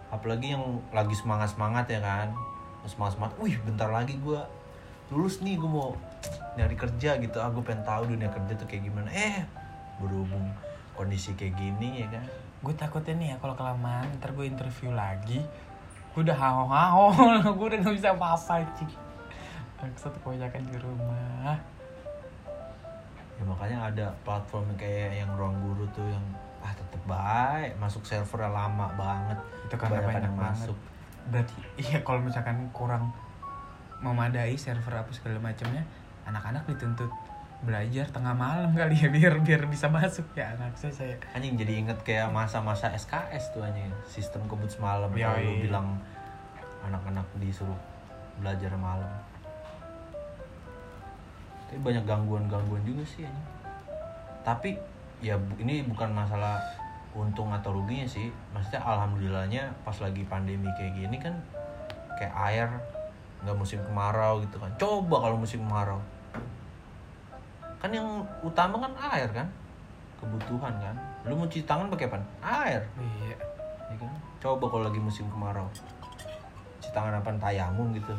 [0.09, 2.33] Apalagi yang lagi semangat semangat ya kan?
[2.89, 4.49] Semangat semangat wih bentar lagi gua
[5.13, 5.93] lulus nih gue mau
[6.57, 7.39] nyari kerja gitu.
[7.45, 9.13] Aku pengen tahu dunia kerja tuh kayak gimana.
[9.13, 9.45] Eh
[10.01, 10.49] berhubung
[10.97, 12.27] kondisi kayak gini ya kan
[12.59, 15.39] gue takutnya nih ya kalau kelamaan ntar gue interview lagi
[16.13, 17.05] gue udah haho haho
[17.57, 18.91] gue udah gak bisa apa-apa cik
[19.79, 21.55] maksud kebanyakan di rumah.
[23.39, 26.25] Ya makanya ada platform kayak yang ruang guru tuh yang
[26.59, 30.67] ah tetep baik masuk server lama banget itu karena Kebanyakan banyak yang banget.
[30.67, 30.79] masuk.
[31.31, 33.15] Berarti iya kalau misalkan kurang
[34.03, 35.87] memadai server apa segala macamnya
[36.27, 37.11] anak-anak dituntut
[37.59, 41.15] belajar tengah malam kali ya biar biar bisa masuk ya anak saya saya.
[41.35, 45.99] Anjing jadi inget kayak masa-masa SKS tuh anjing sistem kebut semalam Ya, lu bilang
[46.87, 47.75] anak-anak disuruh
[48.39, 49.11] belajar malam.
[51.67, 53.49] Tapi banyak gangguan-gangguan juga sih anjing.
[54.47, 54.71] Tapi
[55.19, 56.63] ya ini bukan masalah
[57.19, 58.31] untung atau ruginya sih.
[58.55, 61.35] Maksudnya alhamdulillahnya pas lagi pandemi kayak gini kan
[62.23, 62.71] kayak air
[63.43, 64.71] nggak musim kemarau gitu kan.
[64.79, 65.99] Coba kalau musim kemarau
[67.79, 69.47] kan yang utama kan air kan?
[70.19, 70.97] Kebutuhan kan?
[71.31, 72.83] Lu mau cuci tangan pakai apa air.
[72.99, 73.39] Iya.
[73.89, 74.13] Ya kan?
[74.43, 75.71] Coba kalau lagi musim kemarau.
[76.83, 78.15] Cuci tangan apa tayamum gitu.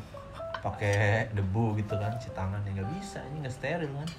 [0.64, 2.64] Pakai debu gitu kan cuci tangan.
[2.64, 3.20] Ya nggak bisa.
[3.28, 4.10] Ini nggak steril kan?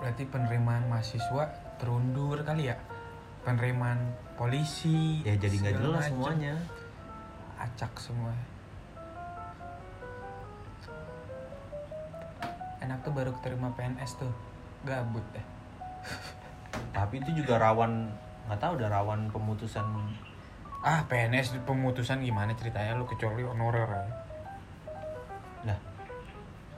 [0.00, 1.44] Berarti penerimaan mahasiswa
[1.76, 2.76] terundur kali ya?
[3.44, 6.12] Penerimaan polisi ya jadi nggak jelas macem.
[6.16, 6.54] semuanya.
[7.56, 8.32] Acak semua
[12.86, 14.30] enak tuh baru keterima PNS tuh.
[14.82, 15.42] Gabut deh.
[16.92, 18.06] Tapi itu juga rawan
[18.46, 19.82] nggak tahu udah rawan pemutusan.
[20.80, 22.94] Ah PNS pemutusan gimana ceritanya?
[22.94, 24.04] Lu kecuali honorer ya.
[25.66, 25.78] Lah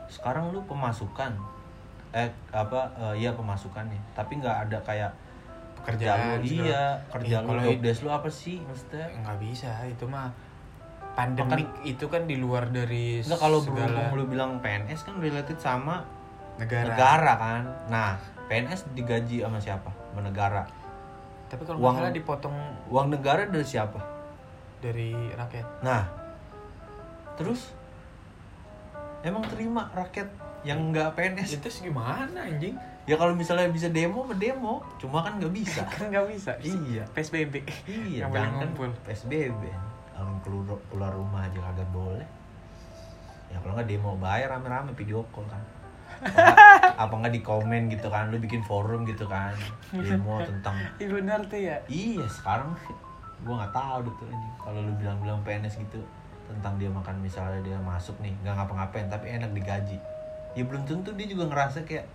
[0.09, 1.37] sekarang lu pemasukan.
[2.09, 5.13] Eh apa eh, iya pemasukannya tapi nggak ada kayak
[5.79, 6.83] kerja pekerjaan lu segala- iya
[7.13, 9.05] kerja Iya, lu kalau desk lu apa sih maksudnya?
[9.15, 10.33] Nggak bisa itu mah
[11.19, 15.59] pandemik itu kan di luar dari Enggak kalau segala berhubung lu bilang PNS kan related
[15.59, 16.07] sama
[16.57, 16.87] negara.
[16.89, 17.33] negara.
[17.35, 17.63] kan.
[17.91, 18.11] Nah,
[18.47, 19.91] PNS digaji sama siapa?
[19.91, 20.63] Sama negara.
[21.49, 22.57] tapi kalau Uang- misalnya dipotong
[22.87, 23.97] Uang negara dari siapa?
[24.79, 26.07] dari rakyat Nah,
[27.35, 27.73] terus
[29.21, 30.29] emang terima rakyat
[30.63, 31.59] yang nggak PNS?
[31.59, 34.85] itu gimana anjing Ya kalau misalnya bisa demo, demo.
[35.01, 35.81] Cuma kan nggak bisa.
[35.89, 37.09] kan nggak bisa Iya.
[37.09, 38.93] PSBB iya, boleh jangan ngumpul.
[39.03, 39.63] PSBB.
[40.19, 42.27] Orang keluar, keluar rumah aja kagak boleh.
[43.49, 45.63] Ya kalau nggak demo bayar rame-rame video call kan.
[46.99, 49.55] Apa- nggak di komen gitu kan lu bikin forum gitu kan
[49.95, 51.79] demo tentang Iya benar tuh ya?
[51.87, 52.75] Iya sekarang
[53.47, 54.55] gua nggak tahu tuh anjing.
[54.59, 56.03] Kalau lu bilang-bilang PNS gitu
[56.49, 59.97] tentang dia makan misalnya dia masuk nih nggak ngapa-ngapain tapi enak digaji.
[60.59, 62.09] Ya belum tentu dia juga ngerasa kayak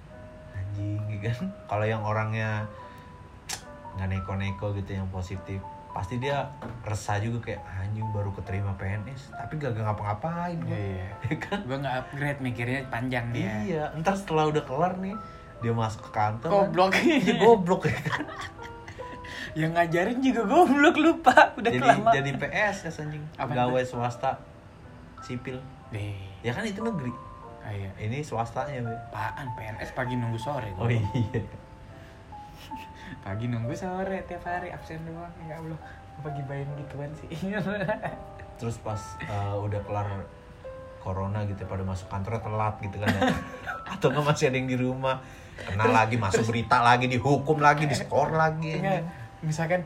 [0.51, 1.47] anjing gitu kan.
[1.71, 2.67] Kalau yang orangnya
[3.95, 5.61] nggak neko-neko gitu yang positif
[5.93, 6.49] pasti dia
[6.81, 11.59] resah juga kayak anjing baru keterima PNS tapi gak, gak ngapa-ngapain gua." iya Ya kan?
[11.63, 13.53] Gue nggak upgrade mikirnya panjang dia.
[13.63, 15.15] Iya ntar setelah udah kelar nih
[15.63, 16.91] dia masuk ke kantor kan, goblok.
[16.99, 18.25] Dia goblok ya kan?
[19.61, 21.53] Yang ngajarin juga goblok lupa.
[21.55, 23.23] Udah jadi kelamaan jadi PSS anjing.
[23.37, 24.41] Pegawai swasta
[25.23, 25.61] sipil.
[25.93, 26.17] Deh.
[26.41, 27.13] ya kan itu negeri.
[27.63, 27.93] Ah, iya.
[27.95, 28.91] ini swastanya be.
[29.13, 31.39] Apaan PNS pagi nunggu sore oh iya
[33.21, 35.79] Pagi nunggu sore tiap hari absen doang ya Allah.
[36.17, 37.29] Apa gibain gituan sih?
[38.61, 40.07] terus pas uh, udah kelar
[41.03, 43.21] corona gitu pada masuk kantor telat gitu kan ya.
[43.97, 45.19] atau nggak masih ada yang di rumah
[45.59, 49.03] kena lagi masuk berita lagi dihukum lagi diskor lagi Enggak.
[49.43, 49.83] Misalkan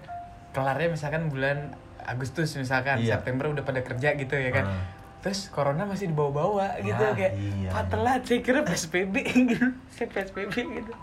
[0.53, 1.73] kelarnya misalkan bulan
[2.05, 3.17] Agustus misalkan Iya.
[3.17, 4.65] September udah pada kerja gitu ya kan.
[4.69, 4.83] Ah.
[5.25, 7.69] Terus corona masih dibawa-bawa gitu Ya, kayak iya.
[7.73, 9.73] Pak telat saya kira PSBB gitu.
[9.89, 10.93] Saya PSBB gitu.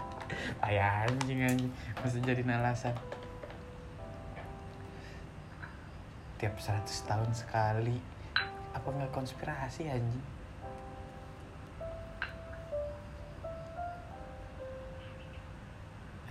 [0.64, 2.94] Ayah anjing anjing masih jadi alasan.
[6.38, 7.96] Tiap 100 tahun sekali
[8.74, 10.24] apa nggak konspirasi anjing?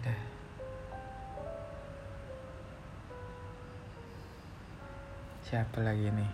[0.04, 0.16] Ada.
[5.48, 6.32] Siapa lagi nih?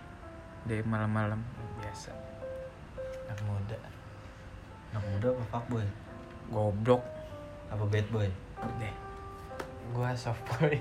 [0.66, 1.40] Dari malam-malam
[1.80, 2.12] biasa.
[3.30, 3.78] Anak muda.
[4.90, 5.86] anak muda apa fuckboy
[6.50, 7.02] Goblok
[7.70, 8.28] apa bad boy?
[8.82, 8.94] Deh.
[9.94, 10.74] Gua soft boy.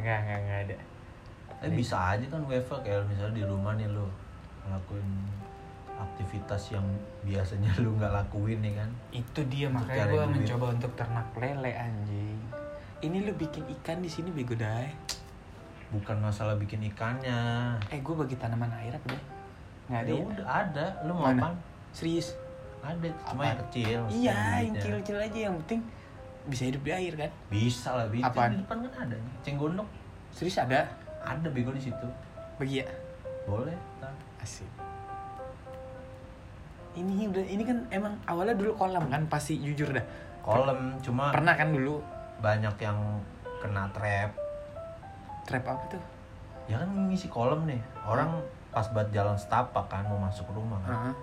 [0.00, 0.76] enggak, enggak, enggak ada.
[1.60, 4.08] eh bisa aja kan WFA kayak misalnya di rumah nih lo
[4.64, 5.08] ngelakuin
[6.00, 6.88] aktivitas yang
[7.20, 8.88] biasanya lu nggak lakuin nih kan?
[9.12, 12.40] Itu dia Untuk makanya gue mencoba untuk ternak lele anjing.
[13.04, 14.88] Ini lu bikin ikan di sini bego dai
[15.90, 17.74] bukan masalah bikin ikannya.
[17.90, 19.22] Eh gue bagi tanaman air apa deh
[19.90, 20.14] nggak ada ya?
[20.14, 20.22] ya?
[20.22, 20.86] udah ada.
[21.04, 21.50] Lu mau apa
[21.90, 22.38] serius
[22.80, 24.72] ada cuma yang kecil iya yang duitnya.
[24.80, 25.80] kecil-kecil aja yang penting
[26.48, 27.30] bisa hidup di air kan?
[27.52, 28.24] Bisa lah bisa.
[28.32, 28.56] Apaan?
[28.56, 29.88] di depan kan ada cenggondok
[30.32, 30.88] serius ada?
[31.20, 32.08] Ada bego di situ.
[32.56, 32.88] Bagi ya
[33.44, 34.14] boleh ntar.
[34.40, 34.68] asik.
[36.96, 39.28] Ini udah ini kan emang awalnya dulu kolam kan?
[39.28, 40.04] Pasti jujur dah.
[40.40, 42.00] Kolam cuma pernah kan dulu?
[42.40, 42.96] banyak yang
[43.60, 44.32] kena trap.
[45.44, 46.02] Trap apa tuh?
[46.72, 47.76] Ya kan ngisi kolam nih.
[48.00, 48.40] Orang
[48.72, 51.12] pas buat jalan setapak kan mau masuk rumah kan.
[51.12, 51.14] Hah?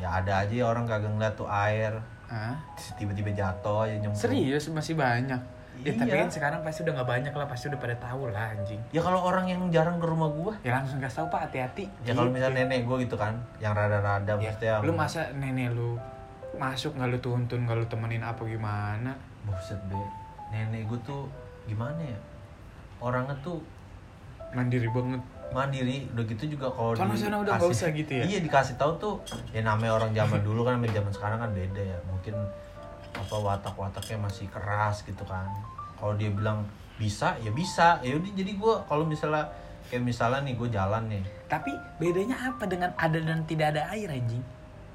[0.00, 1.92] Ya ada aja ya orang kagak ngeliat tuh air.
[2.30, 2.54] Hah?
[2.94, 4.14] tiba-tiba jatuh aja nyemplung.
[4.14, 4.70] Serius?
[4.70, 5.40] Masih banyak?
[5.80, 6.22] Ya tapi Iya.
[6.22, 8.78] kan sekarang pasti udah nggak banyak lah pasti udah pada tahu lah anjing.
[8.92, 10.52] Ya kalau orang yang jarang ke rumah gua.
[10.62, 11.88] Ya langsung kasih tahu pak hati-hati.
[12.04, 12.36] Ya kalau Gitu.
[12.36, 15.96] misalnya nenek gua gitu kan yang rada-rada ya, maksudnya lu masa nenek lu
[16.54, 19.10] masuk nggak lu tuntun nggak lu temenin apa gimana?
[19.42, 19.98] Buset be.
[20.52, 21.26] Nenek gua tuh
[21.64, 22.18] gimana ya?
[23.00, 23.58] Orangnya tuh
[24.52, 25.18] mandiri banget
[25.50, 28.24] mandiri udah gitu juga kalau Sono- sono udah nggak usah gitu ya?
[28.24, 29.14] iya dikasih tahu tuh
[29.50, 31.98] ya namanya orang zaman dulu kan sama zaman sekarang kan beda ya.
[32.06, 32.34] Mungkin
[33.10, 35.50] apa watak-wataknya masih keras gitu kan.
[35.98, 36.62] Kalau dia bilang
[36.96, 37.98] bisa ya bisa.
[38.06, 39.50] Ya udah jadi gua kalau misalnya
[39.90, 41.22] kayak misalnya nih gue jalan nih.
[41.50, 44.42] Tapi bedanya apa dengan ada dan tidak ada air anjing?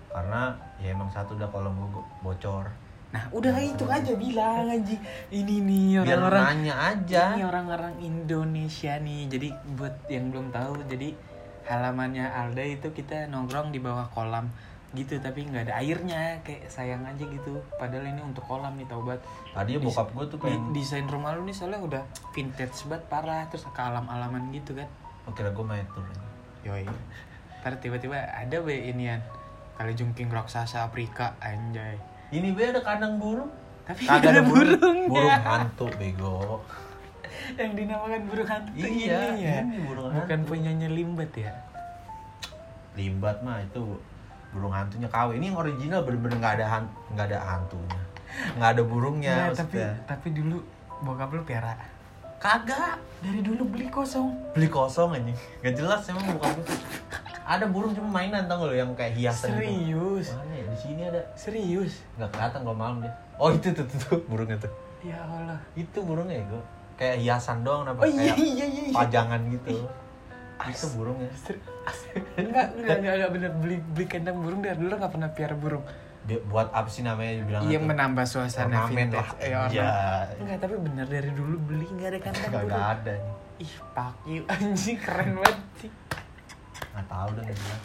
[0.08, 2.72] Karena ya emang satu udah kalau gue bocor
[3.16, 4.99] nah udah itu aja bilang anjing.
[5.32, 7.32] Ini nih orang-orang nanya aja.
[7.32, 9.32] Ini orang-orang Indonesia nih.
[9.32, 9.47] Jadi
[9.80, 11.16] buat yang belum tahu jadi
[11.63, 14.51] halamannya Alda itu kita nongkrong di bawah kolam
[14.91, 16.43] gitu tapi nggak ada airnya.
[16.43, 17.55] Kayak sayang aja gitu.
[17.80, 19.24] Padahal ini untuk kolam nih tau banget
[19.55, 22.03] tadi bokap gue tuh Di- pengen desain rumah lu nih soalnya udah
[22.36, 23.47] vintage banget parah.
[23.47, 24.91] Terus ke alam-alaman gitu kan.
[25.24, 26.13] Oh kira gue main aja.
[26.68, 26.84] yoi.
[27.63, 29.24] Ntar tiba-tiba ada be inian
[29.80, 31.95] kali jungking raksasa Afrika anjay
[32.30, 33.51] ini be ada kandang burung.
[33.84, 34.80] Tapi kagak ada burung.
[35.05, 35.09] burungnya.
[35.09, 36.38] burung hantu bego.
[37.53, 39.57] Yang dinamakan burung hantu Iya, ini ya.
[39.61, 40.49] ini burung bukan hantu.
[40.49, 41.53] punyanya limbat ya?
[42.93, 43.99] Limbat mah itu
[44.49, 48.01] burung hantunya KW ini yang original bener-bener nggak ada han- nggak ada hantunya.
[48.55, 50.57] Nggak ada burungnya Nah, tapi tapi dulu
[51.01, 51.76] bokap lu piara
[52.38, 52.97] kagak.
[53.19, 54.32] Dari dulu beli kosong.
[54.51, 56.65] Beli kosong aja nggak jelas emang bukan gue
[57.46, 59.62] ada burung cuma mainan tau gak lo yang kayak hiasan gitu?
[59.62, 60.28] Serius?
[60.34, 61.22] Mana ya di sini ada.
[61.38, 61.93] Serius?
[62.18, 63.14] Nggak kelihatan kalau malam dia.
[63.38, 64.72] Oh itu tuh tuh, tuh burungnya tuh.
[65.06, 65.60] Ya Allah.
[65.78, 66.64] Itu burungnya gue
[66.96, 68.96] kayak hiasan doang apa oh iya kayak iya iya iya.
[68.96, 69.70] pajangan gitu.
[70.58, 71.30] As- itu burungnya.
[72.39, 73.52] enggak enggak enggak, enggak bener.
[73.62, 75.84] Beli beli kandang burung dari dulu nggak pernah piara burung.
[76.26, 79.22] Dia- buat apa sih namanya dibilang iya menambah suasana ornamen vintage.
[79.22, 79.30] lah.
[79.38, 79.89] Eh, iya.
[80.41, 82.82] Enggak tapi bener dari dulu beli nggak ada kandang nggak burung.
[82.82, 85.91] ada nih ih pak you anjing keren banget sih
[86.96, 87.82] nggak tahu dah nggak jelas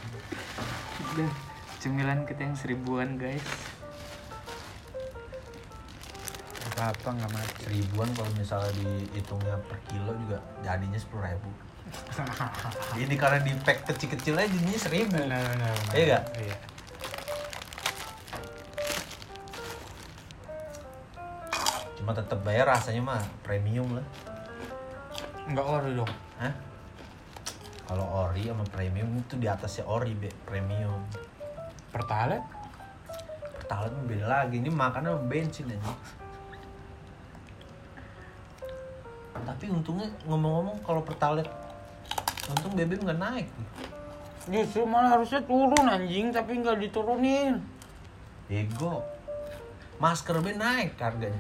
[1.11, 1.31] Udah,
[1.83, 3.43] cemilan kita yang seribuan guys
[6.71, 11.51] apa apa nggak mati seribuan kalau misalnya dihitungnya per kilo juga jadinya sepuluh ribu
[13.03, 15.93] ini karena di pack kecil-kecil aja jadinya seribu Benar, benar, benar.
[15.93, 16.25] Iya nggak?
[16.39, 16.57] Iya.
[22.01, 24.07] cuma tetap bayar rasanya mah premium lah
[25.51, 26.13] Enggak ori dong.
[26.39, 26.70] Hah?
[27.91, 31.03] Kalau ori sama premium itu di atasnya ori be premium
[31.91, 32.47] Pertalite?
[33.59, 35.91] pertalite mah beda lagi ini makannya bensin aja
[39.41, 41.51] tapi untungnya ngomong-ngomong kalau pertalite
[42.47, 43.49] untung BBM nggak naik
[44.49, 47.61] Justru malah harusnya turun anjing, tapi nggak diturunin.
[48.49, 49.05] Ego.
[50.01, 51.39] Masker B naik harganya.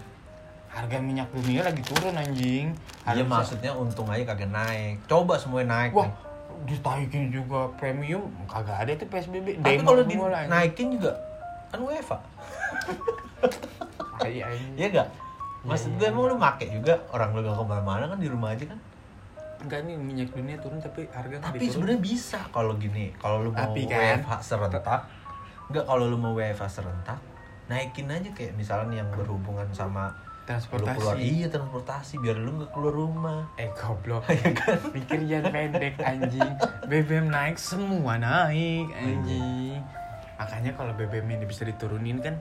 [0.70, 2.70] Harga minyak dunia lagi turun anjing.
[2.70, 5.00] Iya Harusnya- maksudnya untung aja kagak naik.
[5.08, 5.90] Coba semuanya naik.
[5.96, 6.29] Wah, nih.
[6.64, 9.60] Ditaikin juga premium, kagak ada tuh PSBB.
[9.60, 10.20] Tapi kalau anjing.
[10.20, 11.12] dinaikin juga
[11.70, 12.18] kan UEFA.
[14.20, 14.72] Tai, anjing.
[14.76, 15.08] Iya gak?
[15.60, 16.12] Maksud Iya, gue iya.
[16.12, 18.78] emang lu make juga orang lu gak ke mana-mana kan di rumah aja kan.
[19.60, 23.12] Enggak nih minyak dunia turun tapi harga Tapi sebenarnya bisa kalau gini.
[23.16, 25.00] Kalau lu mau Tapi kan- WFH serentak,
[25.68, 27.20] enggak kalau lu mau WFH serentak,
[27.68, 30.98] naikin aja kayak misalnya yang berhubungan sama lu transportasi.
[30.98, 33.40] keluar iya transportasi biar lu nggak keluar rumah.
[33.54, 34.26] Eh goblok.
[34.34, 34.78] Ya kan?
[34.90, 36.52] Pikir jangan pendek anjing.
[36.90, 39.78] BBM naik semua naik anjing.
[40.40, 42.40] Makanya kalau BBM ini bisa diturunin kan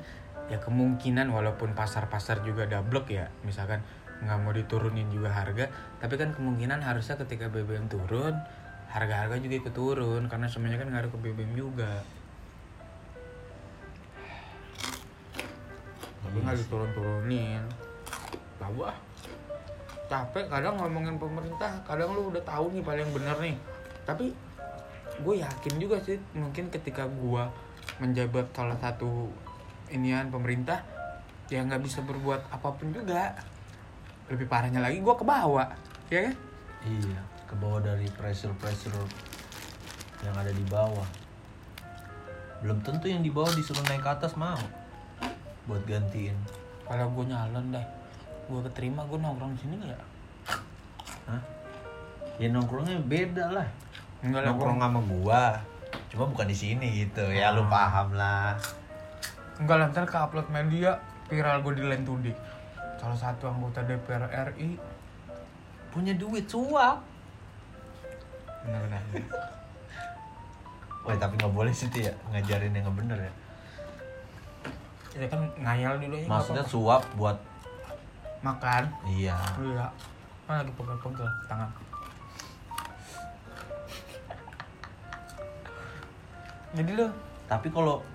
[0.50, 3.86] ya kemungkinan walaupun pasar-pasar juga dablek ya misalkan
[4.26, 5.70] nggak mau diturunin juga harga
[6.02, 8.34] tapi kan kemungkinan harusnya ketika BBM turun
[8.89, 12.02] harga-harga juga ikut turun karena semuanya kan ngaruh ke BBM juga
[16.26, 17.62] tapi nggak diturun-turunin
[18.60, 18.97] tahu ah.
[20.10, 23.55] Capek kadang ngomongin pemerintah kadang lu udah tahu nih paling bener nih.
[24.03, 24.34] Tapi
[25.20, 27.43] gue yakin juga sih mungkin ketika gue
[28.03, 29.30] menjabat salah satu
[29.89, 30.82] inian pemerintah
[31.49, 33.38] ya nggak bisa berbuat apa pun juga.
[34.30, 35.70] Lebih parahnya lagi gue ke bawah
[36.12, 36.36] ya kan?
[36.86, 38.93] Iya ke bawah dari pressure pressure
[40.22, 41.10] yang ada di bawah.
[42.62, 44.60] Belum tentu yang di bawah disuruh naik ke atas mau.
[45.66, 46.36] Buat gantiin.
[46.86, 47.99] Kalau gue nyalon deh
[48.50, 49.93] gue keterima gue nongkrong di sini nggak?
[49.93, 50.02] Ya
[51.30, 51.41] Hah?
[52.41, 53.68] ya nongkrongnya beda lah.
[54.26, 55.43] Enggak nongkrong sama gua.
[56.10, 57.24] Cuma bukan di sini gitu.
[57.30, 58.58] Ya lu paham lah.
[59.62, 60.97] Enggak lah, ntar ke upload media
[61.30, 62.36] viral gue di Line Today.
[62.97, 64.80] Salah satu anggota DPR RI.
[65.89, 67.02] punya duit suap.
[68.62, 69.02] Benar-benar.
[71.02, 73.34] Wah tapi nggak boleh sih ya ngajarin yang nggak bener ya.
[75.18, 77.41] Ya kan ngayal dulu nggak maksudnya suap buat
[78.42, 78.84] makan.
[79.08, 79.88] iya Iya.
[80.48, 81.70] Kan lagi pegel-pegel tangan.
[86.78, 87.08] Jadi lo
[87.50, 88.06] tapi kalau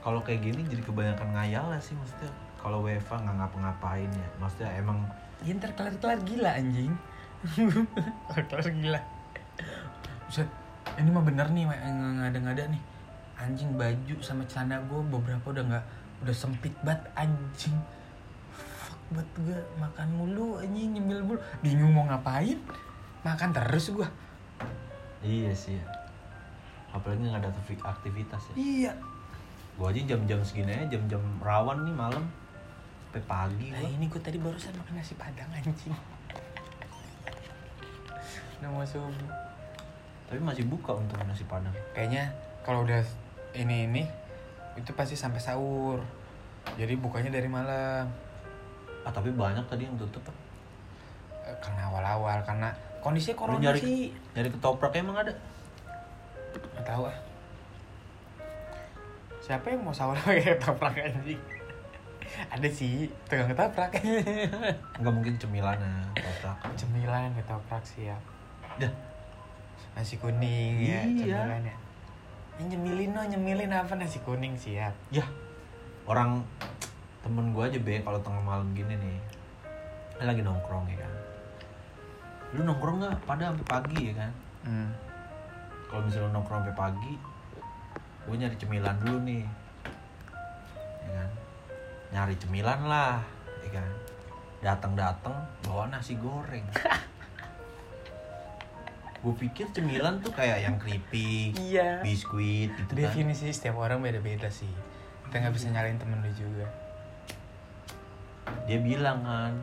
[0.00, 4.70] kalau kayak gini jadi kebanyakan ngayal lah sih maksudnya kalau WFA nggak ngapa-ngapain ya maksudnya
[4.78, 5.02] emang
[5.42, 6.92] ya ntar kelar-kelar gila anjing.
[8.30, 9.00] kelar-kelar gila.
[10.28, 10.48] Buset,
[11.00, 12.82] ini mah bener nih yang ngada-ngada nih.
[13.40, 15.84] Anjing baju sama celana gue beberapa udah nggak
[16.22, 17.74] udah sempit banget anjing.
[19.10, 21.38] Banget gue makan mulu anjing nyemil mulu.
[21.60, 22.56] Bingung mau ngapain.
[23.20, 24.08] Makan terus gue.
[25.20, 25.84] iya sih ya.
[26.90, 28.92] apalagi nggak ada aktivi- aktivitas ya Iya.
[29.76, 32.24] gua aja jam-jam segini aja jam-jam rawan nih malam
[33.04, 35.92] sampai pagi Nah gua ini gue tadi barusan makan nasi padang anjing.
[38.58, 39.12] Udah mau subuh.
[40.24, 43.04] tapi masih buka untuk nasi padang kayaknya kalau udah
[43.52, 44.02] ini ini
[44.74, 46.00] itu pasti sampai sahur
[46.74, 48.08] jadi bukanya dari malam
[49.00, 50.22] ah tapi banyak tadi yang tutup.
[51.40, 52.68] Eh, karena awal-awal karena
[53.00, 54.02] kondisinya Lu corona nyari sih.
[54.32, 55.32] nyari ketoprak emang ada?
[56.76, 57.16] Nggak tahu ah.
[59.40, 61.40] Siapa yang mau sahur pakai ketoprak anjing?
[62.46, 63.90] Ada sih tukang ketoprak.
[65.00, 66.58] Nggak mungkin cemilannya ketoprak.
[66.76, 68.20] Cemilan ketoprak siap
[68.78, 68.92] dah.
[69.92, 71.18] Nasi kuning ya Iya.
[71.42, 71.76] cemilan ya.
[72.60, 74.92] Ini nyemilin no nyemilin apa nasi kuning siap.
[75.10, 75.24] Ya.
[76.06, 76.44] Orang
[77.20, 79.18] temen gua aja be kalau tengah malam gini nih.
[80.20, 81.14] Lagi nongkrong ya kan.
[82.56, 83.14] Lu nongkrong nggak?
[83.24, 84.32] Pada sampai pagi ya kan?
[84.60, 84.92] Hmm.
[85.88, 87.14] kalau misalnya lu nongkrong sampai pagi
[88.28, 89.44] gue nyari cemilan dulu nih.
[91.02, 91.30] Ya kan?
[92.14, 93.18] Nyari cemilan lah
[93.66, 93.90] ya kan?
[94.60, 95.34] Datang datang
[95.66, 96.62] bawa nasi goreng.
[99.20, 102.00] Gue pikir cemilan tuh kayak yang keripik iya.
[102.00, 103.04] biskuit gitu kan.
[103.04, 104.72] Definisi setiap orang beda-beda sih.
[105.28, 106.64] Kita nggak bisa nyalain temen lu juga
[108.66, 109.54] dia bilang kan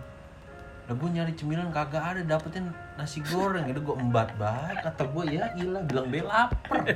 [0.88, 5.24] lah gue nyari cemilan kagak ada dapetin nasi goreng itu gue embat banget kata gue
[5.36, 6.80] ya ilah bilang be lapar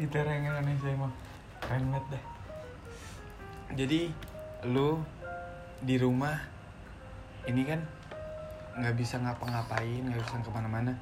[0.00, 1.12] Gitu orang Indonesia emang
[1.60, 2.24] keren banget deh.
[3.84, 4.00] Jadi
[4.64, 4.96] lu
[5.84, 6.40] di rumah
[7.44, 7.80] ini kan
[8.80, 10.96] nggak bisa ngapa-ngapain, nggak bisa ke mana-mana.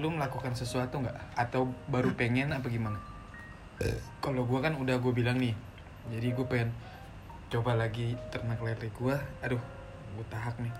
[0.00, 1.36] Lu melakukan sesuatu nggak?
[1.36, 2.96] Atau baru pengen apa gimana?
[4.24, 5.56] Kalau gua kan udah gue bilang nih,
[6.12, 6.68] jadi gue pengen
[7.50, 9.18] coba lagi ternak lele gua.
[9.42, 9.60] Aduh,
[10.16, 10.72] gue tahak nih.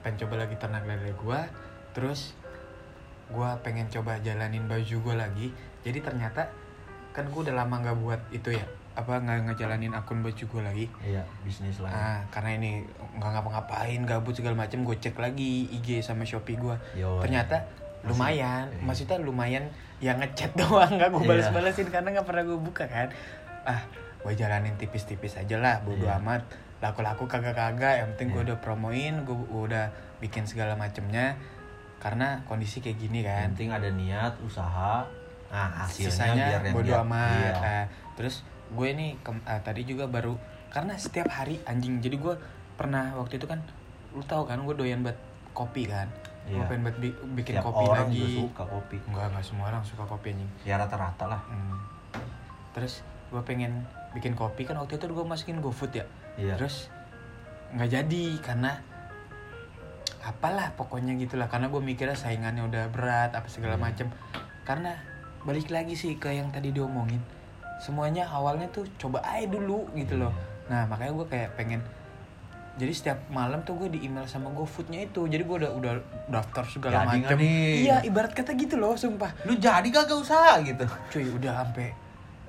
[0.00, 1.44] Pengen coba lagi ternak lele gua.
[1.92, 2.34] Terus
[3.30, 5.52] gua pengen coba jalanin baju gua lagi.
[5.84, 6.48] Jadi ternyata
[7.10, 8.62] kan gue udah lama nggak buat itu ya
[8.94, 12.70] apa nggak ngejalanin akun baju gue lagi iya bisnis lah ah karena ini
[13.18, 17.66] nggak ngapa-ngapain gabut segala macem gue cek lagi IG sama Shopee gue Yo, ternyata
[18.02, 18.82] lumayan iya.
[18.82, 19.70] maksudnya lumayan
[20.02, 21.30] yang ngechat doang nggak gue Iya.
[21.30, 23.08] balas-balasin karena nggak pernah gue buka kan
[23.66, 23.80] ah
[24.20, 26.18] gue jalanin tipis-tipis aja lah bodo Iya.
[26.18, 26.42] amat
[26.78, 28.46] laku-laku kagak-kagak yang penting gue Iya.
[28.46, 29.86] udah promoin gue udah
[30.18, 31.36] bikin segala macemnya
[31.96, 35.04] karena kondisi kayak gini kan yang penting ada niat usaha
[35.48, 37.52] nah hasilnya sisanya biar yang bodo amat iya.
[37.54, 39.10] Nah, terus gue nih
[39.44, 42.34] ah, tadi juga baru karena setiap hari anjing jadi gue
[42.74, 43.60] pernah waktu itu kan
[44.10, 45.18] lu tahu kan gue doyan buat
[45.50, 46.06] kopi kan
[46.42, 46.64] gue Iya.
[46.66, 49.82] pengen buat bi- bikin Tiap kopi orang lagi juga suka kopi enggak enggak semua orang
[49.82, 51.76] suka kopi anjing ya rata-rata lah Hmm.
[52.70, 56.04] terus gue pengen bikin kopi kan waktu itu gue masukin GoFood ya.
[56.34, 56.54] Iya.
[56.58, 56.90] Terus
[57.70, 58.82] nggak jadi karena
[60.20, 61.48] apalah pokoknya gitulah.
[61.48, 63.82] Karena gue mikirnya saingannya udah berat apa segala Iya.
[63.82, 64.06] macem.
[64.66, 64.92] Karena
[65.42, 67.22] balik lagi sih ke yang tadi diomongin.
[67.80, 70.34] Semuanya awalnya tuh coba aja dulu gitu loh.
[70.68, 71.80] Nah makanya gue kayak pengen
[72.78, 75.24] jadi setiap malam tuh gue di email sama GoFoodnya itu.
[75.28, 75.92] Jadi gue udah udah
[76.28, 77.88] daftar segala nih?
[77.88, 79.32] iya ibarat kata gitu loh sumpah.
[79.48, 80.84] Lu jadi kagak usaha gitu?
[81.12, 81.92] Cuy udah sampai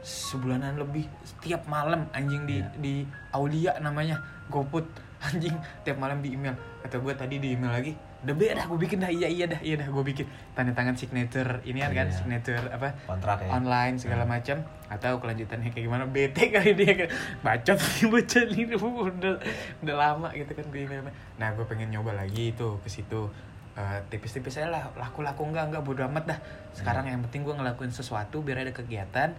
[0.02, 2.70] sebulanan lebih setiap malam anjing di Iya.
[2.76, 2.94] di
[3.32, 4.18] Aulia namanya.
[4.50, 4.86] GoFood
[5.28, 6.54] anjing tiap malam di email.
[6.82, 9.10] Kata gue tadi di email lagi udah be dah gue bikin dah.
[9.10, 10.26] Iya iya dah iya dah gue bikin.
[10.54, 12.14] Tanda tangan signature ini kan Iya.
[12.14, 13.50] signature apa kontrak ya.
[13.52, 14.34] online segala Hmm.
[14.36, 14.58] macam.
[14.88, 16.04] Atau kelanjutannya kayak gimana?
[16.06, 19.36] Bete kali dia kayak bacot nih bocah ini udah
[19.82, 20.98] udah lama gitu kan gue ini
[21.38, 23.30] nah gue pengen nyoba lagi itu ke situ.
[23.72, 26.40] Eh, tipis-tipis aja lah laku-laku enggak enggak bodo amat dah.
[26.76, 29.32] Sekarang yang penting gue ngelakuin sesuatu biar ada kegiatan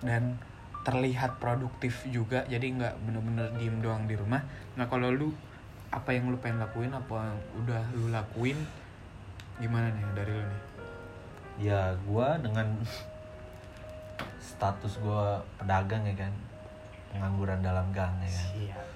[0.00, 0.36] dan
[0.82, 2.44] terlihat produktif juga.
[2.48, 4.40] Jadi nggak bener-bener diem doang di rumah.
[4.76, 5.28] Nah kalau lu
[5.92, 6.92] apa yang lu pengen lakuin?
[6.92, 8.58] Apa yang udah lu lakuin?
[9.60, 10.62] Gimana nih dari lu nih?
[11.60, 12.80] Ya gua dengan
[14.40, 16.32] status gua pedagang ya kan.
[17.12, 18.48] Pengangguran dalam gang ya kan.
[18.56, 18.88] Siap.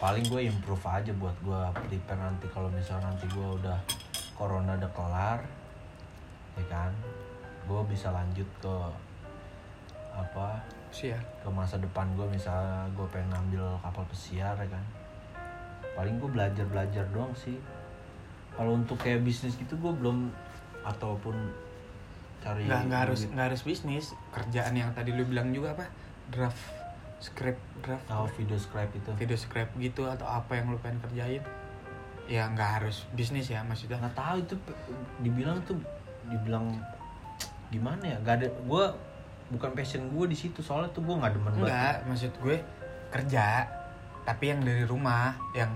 [0.00, 1.60] Paling gue improve aja buat gue
[1.92, 2.48] prepare nanti.
[2.48, 3.76] Kalau misalnya nanti gue udah
[4.40, 5.44] corona udah kelar
[6.56, 6.92] ya kan
[7.68, 8.74] gue bisa lanjut ke
[10.14, 10.60] apa?
[10.90, 14.84] Siap ke masa depan gue misalnya gue pengen ambil kapal pesiar ya kan?
[15.94, 17.56] Paling gue belajar belajar doang sih.
[18.54, 20.28] Kalau untuk kayak bisnis gitu gue belum
[20.82, 21.36] ataupun
[22.40, 24.12] cari nggak nggak harus nggak harus bisnis.
[24.34, 25.86] Kerjaan yang tadi lu bilang juga apa?
[26.30, 26.58] Draft
[27.20, 29.12] script draft tahu video scribe itu.
[29.12, 31.44] video script gitu atau apa yang lu pengen kerjain?
[32.26, 34.00] Ya nggak harus bisnis ya maksudnya.
[34.00, 34.54] Nggak tahu itu
[35.20, 35.76] dibilang tuh
[36.26, 36.80] dibilang
[37.70, 38.18] gimana ya?
[38.22, 38.84] Gak ada gue
[39.50, 41.66] bukan passion gue di situ soalnya tuh gue nggak demen banget.
[41.66, 42.56] Enggak maksud gue
[43.10, 43.66] kerja
[44.22, 45.74] tapi yang dari rumah yang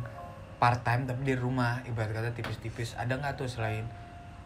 [0.62, 2.94] part time tapi di rumah ibarat kata tipis-tipis.
[2.94, 3.86] Ada nggak tuh selain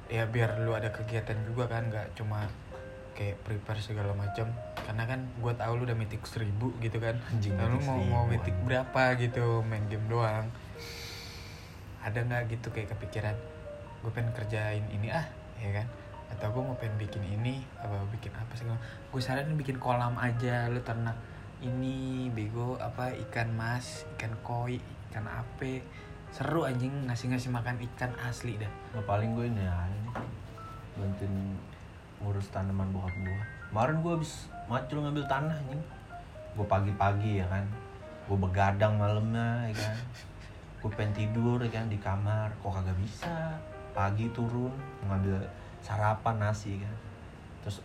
[0.09, 2.49] ya biar lu ada kegiatan juga kan nggak cuma
[3.13, 4.49] kayak prepare segala macam.
[4.81, 7.21] Karena kan gue tahu lu udah mitik seribu gitu kan.
[7.29, 10.49] Anjing, Nah, lu mau mau 1000, mitik berapa gitu main game doang.
[12.01, 13.37] Ada nggak gitu kayak kepikiran
[13.99, 15.27] gue pengen kerjain ini ah
[15.59, 15.87] ya kan
[16.29, 20.69] atau gue mau pengen bikin ini apa bikin apa sih gue saranin bikin kolam aja
[20.69, 21.17] lu ternak
[21.59, 24.79] ini bego apa ikan mas ikan koi
[25.11, 25.83] ikan ape.
[26.29, 28.69] Seru anjing ngasih ngasih makan ikan asli dah.
[28.93, 30.13] Nah, paling gue ini aja nih
[31.01, 31.57] bantuin
[32.21, 33.33] ngurus tanaman gue
[33.73, 35.81] kemarin gue habis macul ngambil tanah nih
[36.53, 37.65] gue pagi-pagi ya kan.
[38.29, 39.97] Gue begadang malamnya ya kan.
[40.85, 42.53] Gue pengen tidur ya kan di kamar.
[42.61, 43.57] Kok kagak bisa?
[43.97, 44.77] Pagi turun
[45.09, 45.41] ngambil
[45.89, 46.97] sarapan nasi kan.
[47.65, 47.81] Terus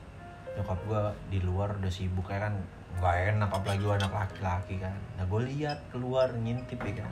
[0.59, 2.59] nyokap gue di luar udah sibuk ya kan.
[2.99, 4.99] Nggak enak apalagi gue anak laki-laki kan.
[5.15, 7.11] Nah gue lihat keluar ngintip ya kan.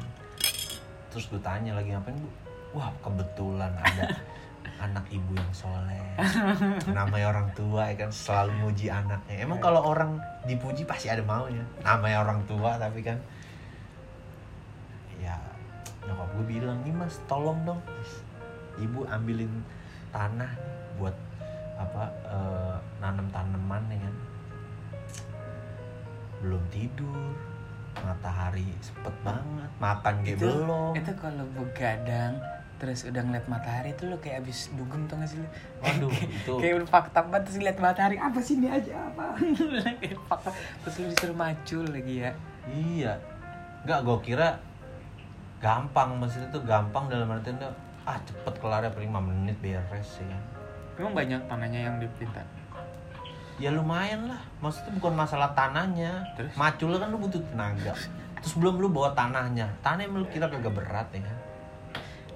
[1.16, 2.28] Terus gue tanya lagi ngapain bu?
[2.76, 4.20] Wah kebetulan ada
[4.92, 6.04] anak ibu yang soleh.
[6.92, 8.12] Namanya orang tua ya kan.
[8.12, 9.48] Selalu muji anaknya.
[9.48, 11.64] Emang kalau orang dipuji pasti ada maunya.
[11.88, 13.16] Namanya orang tua tapi kan.
[15.24, 15.40] Ya
[16.04, 17.82] nyokap gue bilang nih mas tolong dong
[18.82, 19.62] ibu ambilin
[20.10, 20.50] tanah
[21.02, 21.16] buat
[21.82, 24.16] apa eh, nanam tanaman ya kan?
[26.46, 27.34] Belum tidur
[28.00, 30.92] matahari sepet banget makan kayak itu belum.
[30.96, 32.34] itu kalau begadang
[32.82, 35.50] terus udah ngeliat matahari tuh lu kayak abis dugem tuh gak sih lu
[35.86, 36.10] Waduh,
[36.42, 39.38] itu kayak udah fakta banget terus lihat matahari apa sih ini aja apa?
[40.02, 40.50] Kayak fakta.
[40.86, 42.32] Terus lu disuruh macul lagi ya.
[42.70, 43.14] Iya.
[43.86, 44.48] Enggak, gue kira
[45.62, 47.70] gampang maksudnya tuh gampang dalam artian tuh
[48.06, 50.44] ah cepet kelar ya paling 5 menit beres ya kan.
[51.02, 52.46] Emang banyak tanahnya yang dipinta
[53.62, 54.42] Ya lumayan lah.
[54.58, 56.26] Maksudnya bukan masalah tanahnya.
[56.34, 56.50] Terus?
[56.58, 57.94] Macul kan lu butuh tenaga.
[58.42, 59.70] Terus belum lu bawa tanahnya.
[59.86, 61.38] Tanah yang lu kira kagak berat ya kan.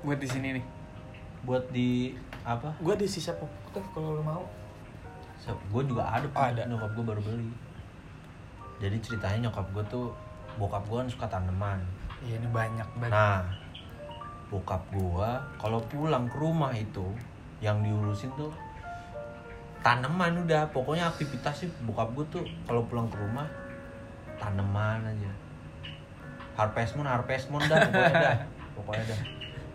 [0.05, 0.65] buat di sini nih
[1.41, 2.13] Buat di
[2.45, 2.77] apa?
[2.77, 4.45] gua di sisa pupuk tuh kalau lu mau
[5.73, 6.61] Gue juga ada, Oh, ada.
[6.69, 7.49] nyokap gue baru beli.
[8.77, 10.05] Jadi ceritanya nyokap gue tuh
[10.61, 11.81] bokap gue kan suka tanaman.
[12.21, 13.45] iya ini banyak banget Nah,
[14.49, 17.05] bokap gua kalau pulang ke rumah itu
[17.57, 18.51] yang diurusin tuh
[19.79, 20.67] tanaman udah.
[20.69, 23.47] Pokoknya aktivitasnya bokap gua tuh kalau pulang ke rumah
[24.35, 25.31] tanaman aja.
[26.55, 28.37] Harvest moon harvest moon dah pokoknya dah.
[28.75, 29.19] Pokoknya dah.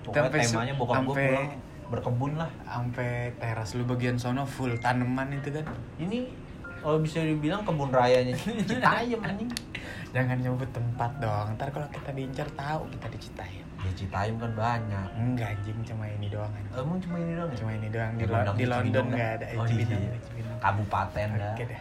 [0.00, 1.48] Pokoknya Sampai su- temanya bokap gua sampai- pulang
[1.90, 2.50] berkebun lah.
[2.64, 5.66] sampai teras lu bagian sono full tanaman itu kan?
[5.96, 6.30] Ini
[6.78, 9.50] kalau bisa dibilang kebun rayanya Citayam anjing.
[10.14, 11.54] Jangan nyebut tempat dong.
[11.54, 16.26] Ntar kalau kita diincar tahu kita diceritain ya Citayam kan banyak enggak anjing cuma ini
[16.26, 16.72] doang anjing.
[16.74, 17.56] emang cuma ini doang ya?
[17.56, 19.48] cuma ini doang di, Ya, Lo- di London Cibinong nggak dah.
[19.48, 20.12] ada Oh, Cibinong, iya.
[20.22, 20.58] Cibinong.
[20.58, 21.80] kabupaten dah Oke deh.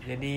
[0.00, 0.36] Jadi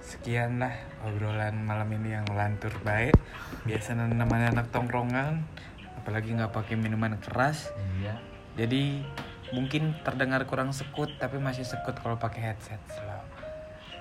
[0.00, 3.14] sekian lah obrolan malam ini yang lantur baik.
[3.62, 5.44] Biasa namanya anak tongkrongan,
[5.94, 7.68] apalagi nggak pakai minuman keras.
[7.96, 8.16] iya
[8.56, 9.04] Jadi
[9.50, 13.22] mungkin terdengar kurang sekut, tapi masih sekut kalau pakai headset slow.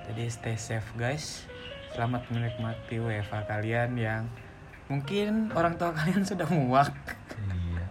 [0.08, 1.46] Jadi stay safe guys.
[1.92, 4.24] Selamat menikmati WFA kalian yang
[4.90, 6.90] mungkin orang tua kalian sudah muak.
[7.38, 7.86] iya